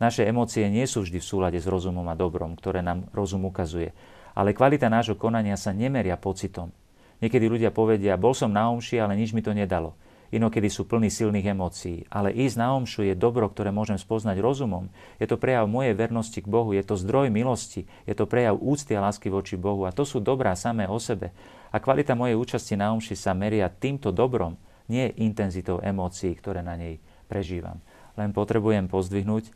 Naše 0.00 0.24
emócie 0.24 0.64
nie 0.72 0.84
sú 0.88 1.04
vždy 1.04 1.20
v 1.20 1.28
súlade 1.28 1.58
s 1.60 1.68
rozumom 1.68 2.04
a 2.08 2.16
dobrom, 2.16 2.56
ktoré 2.56 2.80
nám 2.80 3.08
rozum 3.12 3.44
ukazuje. 3.44 3.92
Ale 4.36 4.56
kvalita 4.56 4.88
nášho 4.88 5.16
konania 5.16 5.56
sa 5.56 5.72
nemeria 5.72 6.16
pocitom. 6.16 6.72
Niekedy 7.20 7.48
ľudia 7.48 7.70
povedia, 7.72 8.20
bol 8.20 8.36
som 8.36 8.52
na 8.52 8.68
omši, 8.68 9.00
ale 9.00 9.16
nič 9.16 9.32
mi 9.32 9.40
to 9.40 9.56
nedalo 9.56 9.96
inokedy 10.34 10.66
sú 10.66 10.86
plní 10.86 11.10
silných 11.12 11.54
emócií. 11.54 12.06
Ale 12.10 12.34
ísť 12.34 12.56
na 12.58 12.74
omšu 12.74 13.06
je 13.06 13.14
dobro, 13.14 13.46
ktoré 13.46 13.70
môžem 13.70 13.98
spoznať 13.98 14.42
rozumom. 14.42 14.90
Je 15.22 15.26
to 15.30 15.38
prejav 15.38 15.70
mojej 15.70 15.94
vernosti 15.94 16.42
k 16.42 16.50
Bohu, 16.50 16.74
je 16.74 16.82
to 16.82 16.98
zdroj 16.98 17.30
milosti, 17.30 17.86
je 18.06 18.14
to 18.14 18.26
prejav 18.26 18.58
úcty 18.58 18.98
a 18.98 19.04
lásky 19.04 19.30
voči 19.30 19.54
Bohu. 19.54 19.86
A 19.86 19.94
to 19.94 20.02
sú 20.02 20.18
dobrá 20.18 20.54
samé 20.58 20.90
o 20.90 20.98
sebe. 20.98 21.30
A 21.70 21.78
kvalita 21.78 22.18
mojej 22.18 22.38
účasti 22.38 22.74
na 22.74 22.90
omši 22.94 23.14
sa 23.14 23.34
meria 23.36 23.70
týmto 23.70 24.10
dobrom, 24.10 24.56
nie 24.86 25.10
intenzitou 25.18 25.82
emócií, 25.82 26.34
ktoré 26.38 26.62
na 26.62 26.78
nej 26.78 27.02
prežívam. 27.26 27.82
Len 28.14 28.30
potrebujem 28.30 28.86
pozdvihnúť 28.86 29.44
e, 29.50 29.52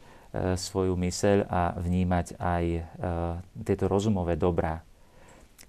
svoju 0.58 0.98
myseľ 0.98 1.46
a 1.46 1.78
vnímať 1.78 2.34
aj 2.36 2.64
e, 2.66 2.82
tieto 3.62 3.86
rozumové 3.86 4.34
dobrá. 4.34 4.82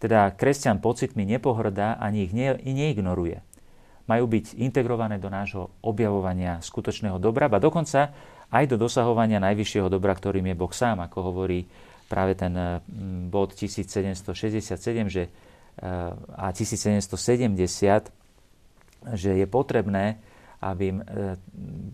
Teda 0.02 0.34
kresťan 0.34 0.82
pocitmi 0.82 1.30
nepohrdá 1.30 1.94
ani 2.02 2.26
ich 2.26 2.34
ne, 2.34 2.58
neignoruje 2.58 3.46
majú 4.10 4.26
byť 4.30 4.58
integrované 4.62 5.22
do 5.22 5.30
nášho 5.30 5.70
objavovania 5.86 6.62
skutočného 6.62 7.18
dobra, 7.22 7.50
a 7.52 7.62
dokonca 7.62 8.14
aj 8.52 8.66
do 8.68 8.76
dosahovania 8.76 9.40
najvyššieho 9.40 9.88
dobra, 9.88 10.12
ktorým 10.12 10.52
je 10.52 10.56
Boh 10.56 10.74
sám, 10.74 11.04
ako 11.06 11.32
hovorí 11.32 11.66
práve 12.12 12.36
ten 12.36 12.52
mm, 12.52 13.32
bod 13.32 13.56
1767 13.56 14.76
že, 15.08 15.24
eh, 15.28 16.12
a 16.36 16.52
1770, 16.52 18.12
že 19.16 19.32
je 19.34 19.48
potrebné, 19.48 20.20
aby 20.60 20.92
eh, 20.92 20.98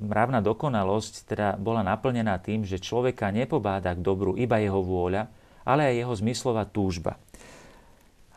mravná 0.01 0.41
dokonalosť 0.41 1.13
teda 1.29 1.47
bola 1.61 1.85
naplnená 1.85 2.41
tým, 2.41 2.65
že 2.65 2.81
človeka 2.81 3.29
nepobáda 3.29 3.93
k 3.93 4.01
dobru 4.01 4.33
iba 4.33 4.57
jeho 4.57 4.81
vôľa, 4.81 5.29
ale 5.61 5.93
aj 5.93 5.95
jeho 6.01 6.13
zmyslová 6.17 6.65
túžba. 6.65 7.21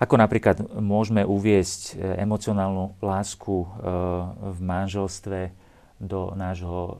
Ako 0.00 0.16
napríklad 0.16 0.64
môžeme 0.80 1.28
uviesť 1.28 1.92
e, 1.92 2.24
emocionálnu 2.24 2.96
lásku 3.04 3.52
e, 3.52 3.66
v 4.56 4.58
manželstve 4.64 5.52
do 6.00 6.32
nášho 6.32 6.80
e, 6.80 6.92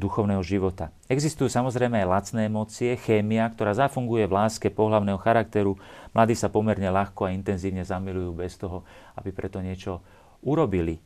duchovného 0.00 0.40
života. 0.40 0.88
Existujú 1.12 1.52
samozrejme 1.52 2.00
aj 2.00 2.08
lacné 2.08 2.40
emócie, 2.48 2.96
chémia, 2.96 3.52
ktorá 3.52 3.76
zafunguje 3.76 4.24
v 4.24 4.32
láske 4.32 4.72
pohľavného 4.72 5.20
charakteru. 5.20 5.76
Mladí 6.16 6.32
sa 6.32 6.48
pomerne 6.48 6.88
ľahko 6.88 7.28
a 7.28 7.36
intenzívne 7.36 7.84
zamilujú 7.84 8.40
bez 8.40 8.56
toho, 8.56 8.88
aby 9.20 9.28
preto 9.28 9.60
niečo 9.60 10.00
urobili. 10.40 10.96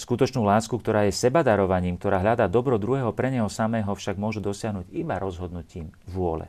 Skutočnú 0.00 0.40
lásku, 0.48 0.72
ktorá 0.72 1.04
je 1.04 1.12
sebadarovaním, 1.12 2.00
ktorá 2.00 2.24
hľadá 2.24 2.48
dobro 2.48 2.80
druhého 2.80 3.12
pre 3.12 3.28
neho 3.28 3.52
samého, 3.52 3.92
však 3.92 4.16
môžu 4.16 4.40
dosiahnuť 4.40 4.88
iba 4.96 5.20
rozhodnutím 5.20 5.92
vôle. 6.08 6.48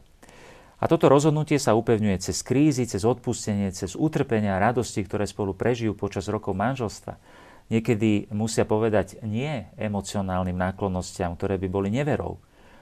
A 0.77 0.85
toto 0.85 1.09
rozhodnutie 1.09 1.57
sa 1.57 1.73
upevňuje 1.73 2.21
cez 2.21 2.45
krízy, 2.45 2.85
cez 2.85 3.01
odpustenie, 3.01 3.73
cez 3.73 3.97
utrpenia 3.97 4.61
a 4.61 4.61
radosti, 4.69 5.01
ktoré 5.01 5.25
spolu 5.25 5.57
prežijú 5.57 5.97
počas 5.97 6.29
rokov 6.29 6.53
manželstva. 6.53 7.17
Niekedy 7.73 8.29
musia 8.29 8.63
povedať 8.63 9.17
nie 9.25 9.65
emocionálnym 9.75 10.53
náklonnostiam, 10.53 11.33
ktoré 11.33 11.57
by 11.57 11.67
boli 11.67 11.89
neverou. 11.89 12.37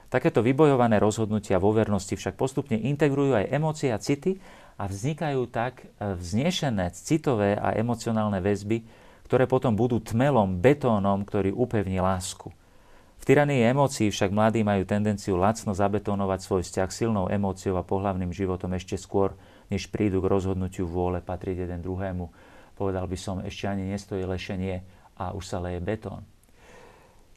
Takéto 0.06 0.44
vybojované 0.44 1.02
rozhodnutia 1.02 1.58
vo 1.58 1.74
vernosti 1.74 2.14
však 2.14 2.38
postupne 2.38 2.78
integrujú 2.78 3.34
aj 3.42 3.50
emócie 3.50 3.90
a 3.90 3.98
city 3.98 4.38
a 4.78 4.86
vznikajú 4.86 5.48
tak 5.50 5.88
vznešené 5.98 6.94
citové 6.94 7.58
a 7.58 7.74
emocionálne 7.74 8.38
väzby, 8.38 8.86
ktoré 9.26 9.50
potom 9.50 9.74
budú 9.74 9.98
tmelom, 9.98 10.62
betónom, 10.62 11.26
ktorý 11.26 11.50
upevní 11.50 11.98
lásku. 11.98 12.54
V 13.16 13.24
tyranii 13.24 13.66
emócií 13.66 14.12
však 14.12 14.30
mladí 14.30 14.62
majú 14.62 14.86
tendenciu 14.86 15.34
lacno 15.34 15.72
zabetónovať 15.72 16.40
svoj 16.42 16.62
vzťah 16.62 16.90
silnou 16.92 17.26
emóciou 17.26 17.74
a 17.80 17.86
pohlavným 17.86 18.30
životom 18.30 18.76
ešte 18.76 18.94
skôr, 19.00 19.34
než 19.72 19.90
prídu 19.90 20.22
k 20.22 20.30
rozhodnutiu 20.30 20.86
vôle 20.86 21.18
patriť 21.18 21.66
jeden 21.66 21.82
druhému. 21.82 22.30
Povedal 22.76 23.08
by 23.08 23.18
som, 23.18 23.42
ešte 23.42 23.66
ani 23.66 23.88
nestojí 23.88 24.22
lešenie 24.22 24.84
a 25.16 25.32
už 25.32 25.44
sa 25.48 25.58
leje 25.58 25.80
betón. 25.80 26.22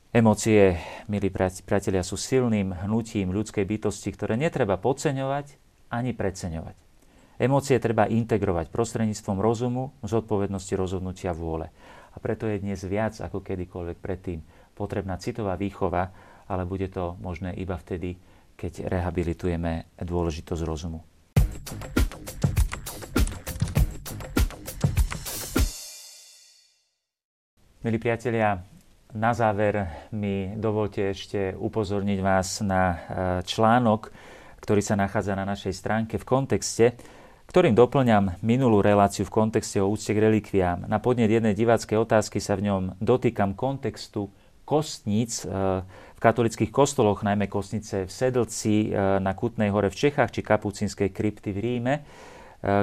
Emócie, 0.10 0.82
milí 1.06 1.30
priatelia, 1.30 2.02
sú 2.02 2.18
silným 2.18 2.74
hnutím 2.74 3.30
ľudskej 3.30 3.62
bytosti, 3.62 4.10
ktoré 4.10 4.42
netreba 4.42 4.74
podceňovať 4.82 5.54
ani 5.94 6.18
preceňovať. 6.18 6.76
Emócie 7.40 7.80
treba 7.80 8.10
integrovať 8.10 8.68
prostredníctvom 8.68 9.38
rozumu, 9.40 9.96
zodpovednosti 10.04 10.74
rozhodnutia 10.76 11.32
vôle. 11.32 11.72
A 12.12 12.18
preto 12.20 12.50
je 12.50 12.60
dnes 12.60 12.82
viac 12.84 13.16
ako 13.22 13.40
kedykoľvek 13.40 13.98
predtým 14.02 14.44
potrebná 14.80 15.20
citová 15.20 15.60
výchova, 15.60 16.16
ale 16.48 16.64
bude 16.64 16.88
to 16.88 17.20
možné 17.20 17.52
iba 17.60 17.76
vtedy, 17.76 18.16
keď 18.56 18.88
rehabilitujeme 18.88 19.92
dôležitosť 20.00 20.62
rozumu. 20.64 21.04
Milí 27.80 27.96
priatelia, 27.96 28.60
na 29.16 29.32
záver 29.32 30.08
mi 30.12 30.52
dovolte 30.56 31.16
ešte 31.16 31.56
upozorniť 31.56 32.20
vás 32.20 32.60
na 32.60 32.84
e, 32.84 32.98
článok, 33.48 34.12
ktorý 34.60 34.84
sa 34.84 35.00
nachádza 35.00 35.34
na 35.34 35.48
našej 35.48 35.74
stránke 35.74 36.20
v 36.20 36.28
kontexte, 36.28 37.00
ktorým 37.50 37.74
doplňam 37.74 38.38
minulú 38.46 38.86
reláciu 38.86 39.26
v 39.26 39.34
kontexte 39.34 39.82
o 39.82 39.90
úcte 39.90 40.14
k 40.14 40.22
relikviám. 40.22 40.86
Na 40.86 41.02
podnet 41.02 41.32
jednej 41.32 41.58
diváckej 41.58 41.98
otázky 41.98 42.38
sa 42.38 42.54
v 42.54 42.70
ňom 42.70 42.82
dotýkam 43.02 43.58
kontextu 43.58 44.30
kostníc 44.70 45.42
e, 45.42 45.50
v 45.90 46.20
katolických 46.22 46.70
kostoloch, 46.70 47.26
najmä 47.26 47.50
kostnice 47.50 48.06
v 48.06 48.12
Sedlci, 48.14 48.94
e, 48.94 49.18
na 49.18 49.34
Kutnej 49.34 49.74
hore 49.74 49.90
v 49.90 49.98
Čechách 49.98 50.30
či 50.30 50.46
kapucínskej 50.46 51.10
krypty 51.10 51.50
v 51.50 51.58
Ríme, 51.58 51.94
e, 51.98 52.02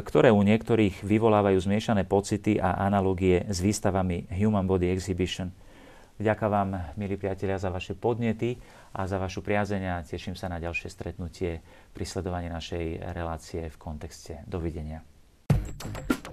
ktoré 0.02 0.34
u 0.34 0.42
niektorých 0.42 1.06
vyvolávajú 1.06 1.62
zmiešané 1.62 2.02
pocity 2.02 2.58
a 2.58 2.82
analogie 2.82 3.46
s 3.46 3.62
výstavami 3.62 4.26
Human 4.34 4.66
Body 4.66 4.90
Exhibition. 4.90 5.54
Ďakujem 6.18 6.50
vám, 6.50 6.70
milí 6.98 7.14
priatelia, 7.14 7.60
za 7.60 7.70
vaše 7.70 7.94
podnety 7.94 8.58
a 8.96 9.06
za 9.06 9.20
vašu 9.20 9.44
priazeň 9.44 9.82
a 9.84 9.94
teším 10.02 10.34
sa 10.34 10.48
na 10.48 10.56
ďalšie 10.58 10.88
stretnutie 10.88 11.60
pri 11.92 12.04
sledovaní 12.08 12.48
našej 12.48 13.14
relácie 13.14 13.68
v 13.68 13.76
kontexte. 13.76 14.42
Dovidenia. 14.48 15.04
thank 15.76 16.24
you 16.24 16.25